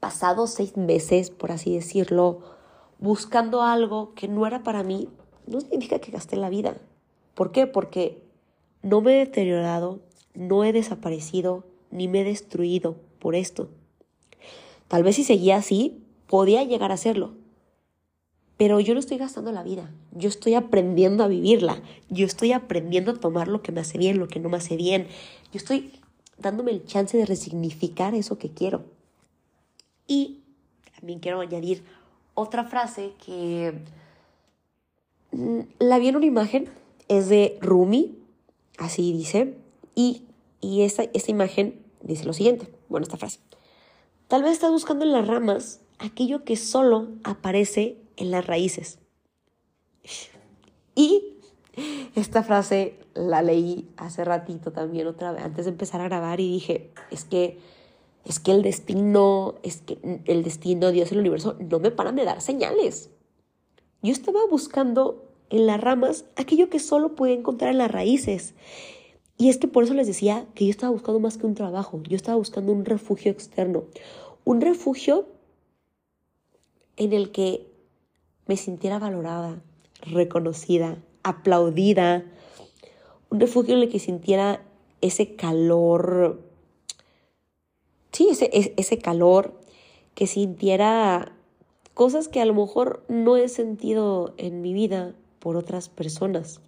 pasado 0.00 0.46
seis 0.46 0.78
meses, 0.78 1.28
por 1.28 1.52
así 1.52 1.74
decirlo, 1.74 2.40
buscando 2.98 3.60
algo 3.60 4.14
que 4.14 4.28
no 4.28 4.46
era 4.46 4.62
para 4.62 4.82
mí, 4.82 5.10
no 5.46 5.60
significa 5.60 5.98
que 5.98 6.10
gasté 6.10 6.36
la 6.36 6.48
vida. 6.48 6.78
¿Por 7.34 7.52
qué? 7.52 7.66
Porque 7.66 8.22
no 8.82 9.02
me 9.02 9.12
he 9.12 9.18
deteriorado, 9.18 10.00
no 10.32 10.64
he 10.64 10.72
desaparecido, 10.72 11.64
ni 11.90 12.08
me 12.08 12.22
he 12.22 12.24
destruido 12.24 12.96
por 13.18 13.34
esto. 13.34 13.68
Tal 14.88 15.02
vez 15.02 15.16
si 15.16 15.24
seguía 15.24 15.56
así, 15.58 16.02
podía 16.26 16.64
llegar 16.64 16.92
a 16.92 16.94
hacerlo. 16.94 17.34
Pero 18.56 18.80
yo 18.80 18.94
no 18.94 19.00
estoy 19.00 19.18
gastando 19.18 19.52
la 19.52 19.64
vida, 19.64 19.92
yo 20.12 20.30
estoy 20.30 20.54
aprendiendo 20.54 21.24
a 21.24 21.28
vivirla, 21.28 21.82
yo 22.08 22.24
estoy 22.24 22.52
aprendiendo 22.52 23.10
a 23.10 23.20
tomar 23.20 23.48
lo 23.48 23.60
que 23.60 23.70
me 23.70 23.82
hace 23.82 23.98
bien, 23.98 24.18
lo 24.18 24.28
que 24.28 24.40
no 24.40 24.48
me 24.48 24.56
hace 24.56 24.76
bien, 24.76 25.08
yo 25.52 25.58
estoy 25.58 25.95
dándome 26.38 26.70
el 26.70 26.84
chance 26.84 27.16
de 27.16 27.26
resignificar 27.26 28.14
eso 28.14 28.38
que 28.38 28.50
quiero. 28.50 28.84
Y 30.06 30.42
también 30.94 31.20
quiero 31.20 31.40
añadir 31.40 31.84
otra 32.34 32.64
frase 32.64 33.12
que 33.24 33.74
mm, 35.32 35.60
la 35.78 35.98
vi 35.98 36.08
en 36.08 36.16
una 36.16 36.26
imagen, 36.26 36.68
es 37.08 37.28
de 37.28 37.58
Rumi, 37.60 38.18
así 38.78 39.12
dice, 39.12 39.56
y, 39.94 40.22
y 40.60 40.82
esta, 40.82 41.04
esta 41.04 41.30
imagen 41.30 41.82
dice 42.02 42.24
lo 42.24 42.32
siguiente, 42.32 42.68
bueno, 42.88 43.04
esta 43.04 43.16
frase. 43.16 43.40
Tal 44.28 44.42
vez 44.42 44.52
estás 44.52 44.70
buscando 44.70 45.04
en 45.04 45.12
las 45.12 45.26
ramas 45.26 45.80
aquello 45.98 46.44
que 46.44 46.56
solo 46.56 47.08
aparece 47.24 47.96
en 48.16 48.30
las 48.30 48.46
raíces. 48.46 48.98
Y 50.94 51.35
esta 52.14 52.42
frase 52.42 52.98
la 53.14 53.42
leí 53.42 53.88
hace 53.96 54.24
ratito 54.24 54.72
también 54.72 55.06
otra 55.06 55.32
vez, 55.32 55.44
antes 55.44 55.66
de 55.66 55.72
empezar 55.72 56.00
a 56.00 56.08
grabar 56.08 56.40
y 56.40 56.50
dije, 56.50 56.90
es 57.10 57.24
que 57.24 57.58
es 58.24 58.40
que 58.40 58.50
el 58.50 58.62
destino, 58.62 59.54
es 59.62 59.82
que 59.82 59.98
el 60.24 60.42
destino, 60.42 60.90
Dios, 60.90 61.12
el 61.12 61.20
universo 61.20 61.56
no 61.60 61.78
me 61.78 61.92
paran 61.92 62.16
de 62.16 62.24
dar 62.24 62.40
señales. 62.40 63.08
Yo 64.02 64.10
estaba 64.10 64.40
buscando 64.50 65.26
en 65.48 65.66
las 65.66 65.80
ramas 65.80 66.24
aquello 66.34 66.68
que 66.68 66.80
solo 66.80 67.14
puede 67.14 67.34
encontrar 67.34 67.70
en 67.70 67.78
las 67.78 67.90
raíces. 67.90 68.54
Y 69.38 69.48
es 69.48 69.58
que 69.58 69.68
por 69.68 69.84
eso 69.84 69.94
les 69.94 70.08
decía 70.08 70.46
que 70.54 70.64
yo 70.64 70.70
estaba 70.70 70.90
buscando 70.90 71.20
más 71.20 71.38
que 71.38 71.46
un 71.46 71.54
trabajo, 71.54 72.02
yo 72.08 72.16
estaba 72.16 72.36
buscando 72.36 72.72
un 72.72 72.84
refugio 72.84 73.30
externo, 73.30 73.84
un 74.44 74.60
refugio 74.60 75.28
en 76.96 77.12
el 77.12 77.30
que 77.30 77.70
me 78.46 78.56
sintiera 78.56 78.98
valorada, 78.98 79.62
reconocida, 80.00 80.98
aplaudida, 81.26 82.24
un 83.30 83.40
refugio 83.40 83.74
en 83.74 83.82
el 83.82 83.88
que 83.88 83.98
sintiera 83.98 84.62
ese 85.00 85.34
calor, 85.34 86.40
sí, 88.12 88.28
ese, 88.30 88.48
ese 88.76 88.98
calor, 88.98 89.60
que 90.14 90.28
sintiera 90.28 91.32
cosas 91.94 92.28
que 92.28 92.40
a 92.40 92.44
lo 92.44 92.54
mejor 92.54 93.02
no 93.08 93.36
he 93.36 93.48
sentido 93.48 94.34
en 94.36 94.62
mi 94.62 94.72
vida 94.72 95.14
por 95.40 95.56
otras 95.56 95.88
personas, 95.88 96.60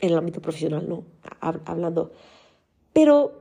en 0.00 0.10
el 0.10 0.18
ámbito 0.18 0.40
profesional, 0.40 0.88
¿no? 0.88 1.04
Hablando. 1.40 2.10
Pero 2.94 3.32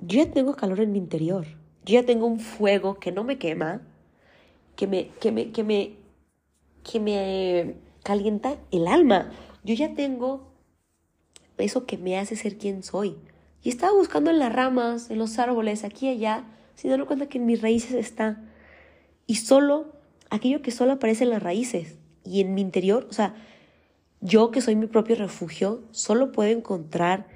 yo 0.00 0.24
ya 0.24 0.30
tengo 0.30 0.54
calor 0.54 0.80
en 0.80 0.92
mi 0.92 0.98
interior, 0.98 1.46
yo 1.84 2.00
ya 2.00 2.06
tengo 2.06 2.26
un 2.26 2.40
fuego 2.40 2.98
que 2.98 3.12
no 3.12 3.24
me 3.24 3.38
quema, 3.38 3.82
que 4.74 4.86
me, 4.86 5.08
que 5.20 5.32
me, 5.32 5.52
que 5.52 5.64
me, 5.64 5.96
que 6.82 7.00
me 7.00 7.87
calienta 8.02 8.56
el 8.70 8.86
alma. 8.88 9.30
Yo 9.64 9.74
ya 9.74 9.94
tengo 9.94 10.52
eso 11.58 11.86
que 11.86 11.98
me 11.98 12.18
hace 12.18 12.36
ser 12.36 12.58
quien 12.58 12.82
soy. 12.82 13.16
Y 13.62 13.70
estaba 13.70 13.92
buscando 13.92 14.30
en 14.30 14.38
las 14.38 14.52
ramas, 14.52 15.10
en 15.10 15.18
los 15.18 15.38
árboles, 15.38 15.84
aquí 15.84 16.06
y 16.06 16.10
allá, 16.10 16.44
sin 16.74 16.90
darme 16.90 17.06
cuenta 17.06 17.28
que 17.28 17.38
en 17.38 17.46
mis 17.46 17.60
raíces 17.60 17.92
está. 17.92 18.40
Y 19.26 19.36
solo, 19.36 19.92
aquello 20.30 20.62
que 20.62 20.70
solo 20.70 20.92
aparece 20.92 21.24
en 21.24 21.30
las 21.30 21.42
raíces 21.42 21.98
y 22.24 22.40
en 22.40 22.54
mi 22.54 22.60
interior, 22.60 23.06
o 23.10 23.12
sea, 23.12 23.34
yo 24.20 24.50
que 24.50 24.60
soy 24.60 24.76
mi 24.76 24.86
propio 24.86 25.16
refugio, 25.16 25.82
solo 25.90 26.32
puedo 26.32 26.50
encontrar 26.50 27.26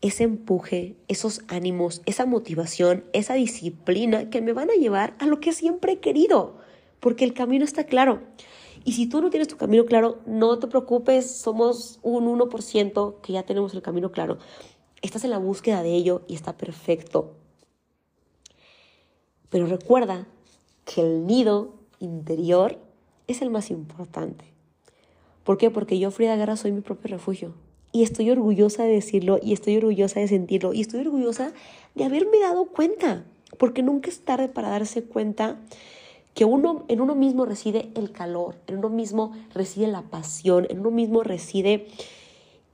ese 0.00 0.24
empuje, 0.24 0.96
esos 1.08 1.42
ánimos, 1.48 2.02
esa 2.06 2.26
motivación, 2.26 3.04
esa 3.12 3.34
disciplina 3.34 4.30
que 4.30 4.42
me 4.42 4.52
van 4.52 4.70
a 4.70 4.74
llevar 4.74 5.14
a 5.18 5.26
lo 5.26 5.40
que 5.40 5.52
siempre 5.52 5.92
he 5.92 6.00
querido, 6.00 6.58
porque 7.00 7.24
el 7.24 7.34
camino 7.34 7.64
está 7.64 7.84
claro. 7.84 8.22
Y 8.86 8.92
si 8.92 9.08
tú 9.08 9.20
no 9.20 9.30
tienes 9.30 9.48
tu 9.48 9.56
camino 9.56 9.84
claro, 9.84 10.20
no 10.26 10.60
te 10.60 10.68
preocupes, 10.68 11.28
somos 11.28 11.98
un 12.02 12.24
1% 12.38 13.20
que 13.20 13.32
ya 13.32 13.42
tenemos 13.42 13.74
el 13.74 13.82
camino 13.82 14.12
claro. 14.12 14.38
Estás 15.02 15.24
en 15.24 15.30
la 15.30 15.38
búsqueda 15.38 15.82
de 15.82 15.92
ello 15.92 16.22
y 16.28 16.36
está 16.36 16.56
perfecto. 16.56 17.32
Pero 19.50 19.66
recuerda 19.66 20.28
que 20.84 21.00
el 21.00 21.26
nido 21.26 21.74
interior 21.98 22.78
es 23.26 23.42
el 23.42 23.50
más 23.50 23.72
importante. 23.72 24.44
¿Por 25.42 25.58
qué? 25.58 25.68
Porque 25.72 25.98
yo, 25.98 26.12
Frida 26.12 26.36
Guerra, 26.36 26.56
soy 26.56 26.70
mi 26.70 26.80
propio 26.80 27.10
refugio. 27.10 27.54
Y 27.90 28.04
estoy 28.04 28.30
orgullosa 28.30 28.84
de 28.84 28.92
decirlo, 28.92 29.40
y 29.42 29.52
estoy 29.52 29.78
orgullosa 29.78 30.20
de 30.20 30.28
sentirlo, 30.28 30.72
y 30.72 30.82
estoy 30.82 31.00
orgullosa 31.00 31.52
de 31.96 32.04
haberme 32.04 32.38
dado 32.38 32.66
cuenta. 32.66 33.24
Porque 33.58 33.82
nunca 33.82 34.10
es 34.10 34.20
tarde 34.20 34.48
para 34.48 34.68
darse 34.68 35.02
cuenta 35.02 35.58
que 36.36 36.44
uno, 36.44 36.84
en 36.88 37.00
uno 37.00 37.14
mismo 37.14 37.46
reside 37.46 37.88
el 37.94 38.12
calor, 38.12 38.56
en 38.66 38.76
uno 38.76 38.90
mismo 38.90 39.32
reside 39.54 39.86
la 39.86 40.02
pasión, 40.02 40.66
en 40.68 40.80
uno 40.80 40.90
mismo 40.90 41.22
reside 41.22 41.88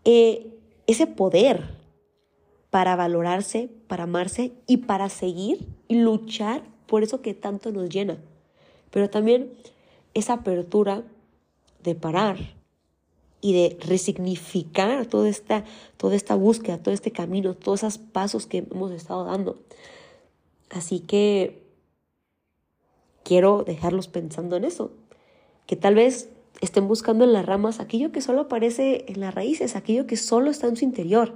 eh, 0.04 0.58
ese 0.88 1.06
poder 1.06 1.78
para 2.70 2.96
valorarse, 2.96 3.70
para 3.86 4.02
amarse 4.02 4.50
y 4.66 4.78
para 4.78 5.08
seguir 5.08 5.68
y 5.86 5.94
luchar 5.94 6.64
por 6.88 7.04
eso 7.04 7.22
que 7.22 7.34
tanto 7.34 7.70
nos 7.70 7.88
llena. 7.88 8.18
Pero 8.90 9.08
también 9.08 9.52
esa 10.12 10.32
apertura 10.32 11.04
de 11.84 11.94
parar 11.94 12.38
y 13.40 13.52
de 13.52 13.78
resignificar 13.86 15.06
toda 15.06 15.28
esta, 15.28 15.64
toda 15.98 16.16
esta 16.16 16.34
búsqueda, 16.34 16.78
todo 16.78 16.92
este 16.92 17.12
camino, 17.12 17.54
todos 17.54 17.84
esos 17.84 17.98
pasos 17.98 18.46
que 18.46 18.66
hemos 18.68 18.90
estado 18.90 19.24
dando. 19.24 19.60
Así 20.68 20.98
que 20.98 21.61
quiero 23.24 23.64
dejarlos 23.64 24.08
pensando 24.08 24.56
en 24.56 24.64
eso, 24.64 24.92
que 25.66 25.76
tal 25.76 25.94
vez 25.94 26.30
estén 26.60 26.88
buscando 26.88 27.24
en 27.24 27.32
las 27.32 27.46
ramas 27.46 27.80
aquello 27.80 28.12
que 28.12 28.20
solo 28.20 28.42
aparece 28.42 29.04
en 29.08 29.20
las 29.20 29.34
raíces, 29.34 29.76
aquello 29.76 30.06
que 30.06 30.16
solo 30.16 30.50
está 30.50 30.66
en 30.68 30.76
su 30.76 30.84
interior. 30.84 31.34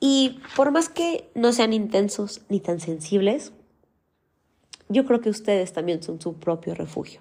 Y 0.00 0.40
por 0.56 0.72
más 0.72 0.88
que 0.88 1.30
no 1.34 1.52
sean 1.52 1.72
intensos 1.72 2.42
ni 2.48 2.58
tan 2.58 2.80
sensibles, 2.80 3.52
yo 4.88 5.04
creo 5.06 5.20
que 5.20 5.30
ustedes 5.30 5.72
también 5.72 6.02
son 6.02 6.20
su 6.20 6.34
propio 6.34 6.74
refugio, 6.74 7.20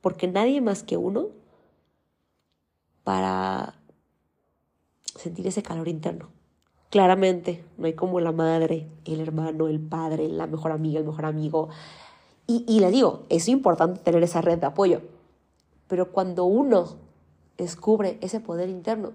porque 0.00 0.28
nadie 0.28 0.60
más 0.60 0.82
que 0.82 0.96
uno 0.96 1.28
para 3.02 3.74
sentir 5.16 5.46
ese 5.46 5.62
calor 5.62 5.88
interno. 5.88 6.30
Claramente, 6.90 7.64
no 7.78 7.86
hay 7.86 7.94
como 7.94 8.20
la 8.20 8.32
madre, 8.32 8.86
el 9.04 9.20
hermano, 9.20 9.68
el 9.68 9.80
padre, 9.80 10.28
la 10.28 10.46
mejor 10.46 10.72
amiga, 10.72 10.98
el 10.98 11.06
mejor 11.06 11.24
amigo. 11.24 11.68
Y, 12.46 12.64
y 12.68 12.80
le 12.80 12.90
digo, 12.90 13.24
es 13.28 13.48
importante 13.48 14.00
tener 14.00 14.22
esa 14.22 14.40
red 14.40 14.58
de 14.58 14.66
apoyo, 14.66 15.00
pero 15.86 16.10
cuando 16.10 16.44
uno 16.44 16.96
descubre 17.56 18.18
ese 18.20 18.40
poder 18.40 18.68
interno, 18.68 19.12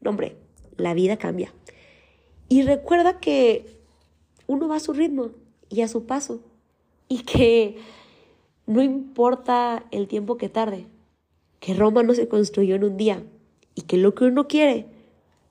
no, 0.00 0.10
hombre, 0.10 0.36
la 0.76 0.94
vida 0.94 1.16
cambia. 1.16 1.52
Y 2.48 2.62
recuerda 2.62 3.20
que 3.20 3.80
uno 4.46 4.66
va 4.66 4.76
a 4.76 4.80
su 4.80 4.92
ritmo 4.92 5.30
y 5.68 5.82
a 5.82 5.88
su 5.88 6.06
paso. 6.06 6.40
Y 7.08 7.22
que 7.22 7.76
no 8.66 8.82
importa 8.82 9.84
el 9.90 10.08
tiempo 10.08 10.36
que 10.36 10.48
tarde, 10.48 10.86
que 11.60 11.74
Roma 11.74 12.02
no 12.02 12.14
se 12.14 12.28
construyó 12.28 12.74
en 12.74 12.84
un 12.84 12.96
día 12.96 13.22
y 13.74 13.82
que 13.82 13.96
lo 13.96 14.14
que 14.14 14.24
uno 14.24 14.48
quiere 14.48 14.86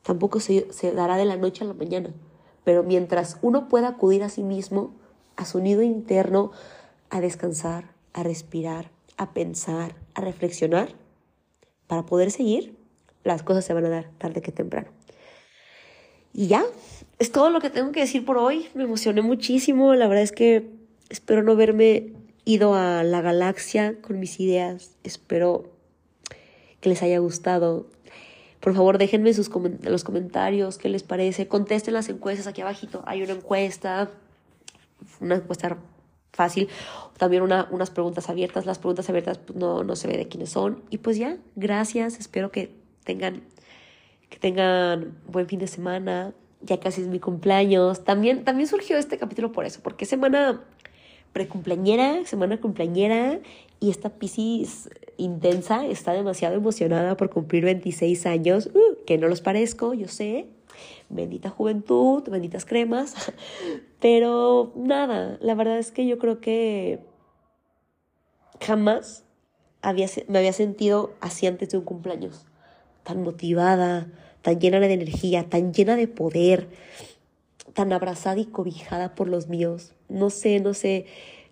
tampoco 0.03 0.39
se, 0.39 0.71
se 0.71 0.91
dará 0.91 1.17
de 1.17 1.25
la 1.25 1.37
noche 1.37 1.63
a 1.63 1.67
la 1.67 1.73
mañana. 1.73 2.13
Pero 2.63 2.83
mientras 2.83 3.37
uno 3.41 3.67
pueda 3.67 3.89
acudir 3.89 4.23
a 4.23 4.29
sí 4.29 4.43
mismo, 4.43 4.93
a 5.35 5.45
su 5.45 5.59
nido 5.59 5.81
interno, 5.81 6.51
a 7.09 7.21
descansar, 7.21 7.91
a 8.13 8.23
respirar, 8.23 8.91
a 9.17 9.33
pensar, 9.33 9.95
a 10.13 10.21
reflexionar, 10.21 10.89
para 11.87 12.05
poder 12.05 12.31
seguir, 12.31 12.77
las 13.23 13.43
cosas 13.43 13.65
se 13.65 13.73
van 13.73 13.85
a 13.85 13.89
dar 13.89 14.09
tarde 14.17 14.41
que 14.41 14.51
temprano. 14.51 14.89
Y 16.33 16.47
ya, 16.47 16.63
es 17.17 17.31
todo 17.31 17.49
lo 17.49 17.59
que 17.59 17.69
tengo 17.69 17.91
que 17.91 18.01
decir 18.01 18.25
por 18.25 18.37
hoy. 18.37 18.67
Me 18.75 18.83
emocioné 18.83 19.21
muchísimo. 19.21 19.95
La 19.95 20.07
verdad 20.07 20.23
es 20.23 20.31
que 20.31 20.69
espero 21.09 21.43
no 21.43 21.55
verme 21.55 22.13
ido 22.45 22.75
a 22.75 23.03
la 23.03 23.21
galaxia 23.21 23.99
con 24.01 24.19
mis 24.19 24.39
ideas. 24.39 24.95
Espero 25.03 25.71
que 26.79 26.89
les 26.89 27.01
haya 27.01 27.19
gustado. 27.19 27.87
Por 28.59 28.73
favor, 28.73 28.97
déjenme 28.97 29.33
sus 29.33 29.49
los 29.83 30.03
comentarios 30.03 30.77
qué 30.77 30.89
les 30.89 31.03
parece. 31.03 31.47
Contesten 31.47 31.93
las 31.93 32.09
encuestas 32.09 32.47
aquí 32.47 32.61
abajito. 32.61 33.03
Hay 33.05 33.23
una 33.23 33.33
encuesta, 33.33 34.09
una 35.19 35.35
encuesta 35.35 35.77
fácil. 36.33 36.67
También 37.17 37.41
una, 37.41 37.67
unas 37.71 37.89
preguntas 37.89 38.29
abiertas. 38.29 38.65
Las 38.65 38.79
preguntas 38.79 39.09
abiertas 39.09 39.37
pues, 39.37 39.57
no, 39.57 39.83
no 39.83 39.95
se 39.95 40.07
ve 40.07 40.17
de 40.17 40.27
quiénes 40.27 40.49
son. 40.49 40.83
Y 40.89 40.97
pues 40.97 41.17
ya, 41.17 41.37
gracias. 41.55 42.19
Espero 42.19 42.51
que 42.51 42.75
tengan 43.05 43.43
que 44.29 44.37
tengan 44.37 45.17
buen 45.27 45.47
fin 45.47 45.59
de 45.59 45.67
semana. 45.67 46.33
Ya 46.61 46.79
casi 46.79 47.01
es 47.01 47.07
mi 47.07 47.19
cumpleaños. 47.19 48.03
También, 48.03 48.43
también 48.43 48.67
surgió 48.67 48.97
este 48.97 49.17
capítulo 49.17 49.51
por 49.51 49.65
eso, 49.65 49.79
porque 49.81 50.05
semana 50.05 50.61
precumpleañera, 51.33 52.25
semana 52.25 52.59
cumpleañera, 52.59 53.39
y 53.79 53.89
esta 53.89 54.09
Piscis 54.09 54.89
intensa 55.17 55.85
está 55.85 56.13
demasiado 56.13 56.55
emocionada 56.55 57.17
por 57.17 57.29
cumplir 57.29 57.65
26 57.65 58.25
años, 58.25 58.67
uh, 58.67 59.05
que 59.05 59.17
no 59.17 59.27
los 59.27 59.41
parezco, 59.41 59.93
yo 59.93 60.07
sé. 60.07 60.47
Bendita 61.09 61.49
juventud, 61.49 62.23
benditas 62.29 62.65
cremas. 62.65 63.15
Pero 63.99 64.71
nada, 64.75 65.37
la 65.41 65.55
verdad 65.55 65.77
es 65.77 65.91
que 65.91 66.07
yo 66.07 66.19
creo 66.19 66.39
que 66.39 66.99
jamás 68.61 69.23
había, 69.81 70.07
me 70.27 70.39
había 70.39 70.53
sentido 70.53 71.13
así 71.21 71.47
antes 71.47 71.69
de 71.69 71.77
un 71.77 71.83
cumpleaños 71.83 72.45
tan 73.03 73.23
motivada, 73.23 74.07
tan 74.41 74.59
llena 74.59 74.79
de 74.79 74.93
energía, 74.93 75.49
tan 75.49 75.73
llena 75.73 75.95
de 75.95 76.07
poder, 76.07 76.69
tan 77.73 77.91
abrazada 77.93 78.39
y 78.39 78.45
cobijada 78.45 79.15
por 79.15 79.27
los 79.27 79.47
míos. 79.47 79.93
No 80.09 80.29
sé, 80.29 80.59
no 80.59 80.73
sé. 80.73 81.05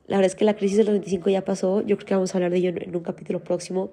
La 0.07 0.17
verdad 0.17 0.31
es 0.31 0.35
que 0.35 0.45
la 0.45 0.55
crisis 0.55 0.77
del 0.77 0.87
25 0.87 1.29
ya 1.29 1.45
pasó. 1.45 1.81
Yo 1.81 1.97
creo 1.97 2.07
que 2.07 2.13
vamos 2.15 2.33
a 2.33 2.37
hablar 2.37 2.51
de 2.51 2.57
ello 2.57 2.69
en 2.75 2.95
un 2.95 3.03
capítulo 3.03 3.43
próximo. 3.43 3.91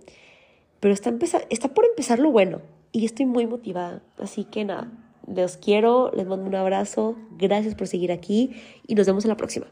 Pero 0.80 0.94
está, 0.94 1.14
está 1.50 1.68
por 1.74 1.84
empezar 1.84 2.18
lo 2.18 2.30
bueno. 2.30 2.60
Y 2.92 3.04
estoy 3.04 3.26
muy 3.26 3.46
motivada. 3.46 4.02
Así 4.18 4.44
que 4.44 4.64
nada, 4.64 4.90
los 5.26 5.56
quiero, 5.56 6.10
les 6.14 6.26
mando 6.26 6.46
un 6.46 6.54
abrazo. 6.54 7.16
Gracias 7.38 7.74
por 7.74 7.86
seguir 7.86 8.12
aquí 8.12 8.54
y 8.86 8.94
nos 8.94 9.06
vemos 9.06 9.24
en 9.24 9.30
la 9.30 9.36
próxima. 9.36 9.66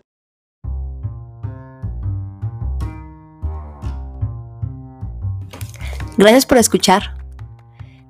Gracias 6.18 6.46
por 6.46 6.58
escuchar. 6.58 7.14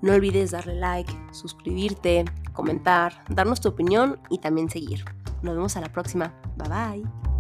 No 0.01 0.15
olvides 0.15 0.51
darle 0.51 0.75
like, 0.75 1.13
suscribirte, 1.31 2.25
comentar, 2.53 3.25
darnos 3.29 3.61
tu 3.61 3.69
opinión 3.69 4.19
y 4.29 4.39
también 4.39 4.69
seguir. 4.69 5.05
Nos 5.43 5.55
vemos 5.55 5.77
a 5.77 5.81
la 5.81 5.89
próxima. 5.93 6.33
Bye 6.57 6.69
bye. 6.69 7.32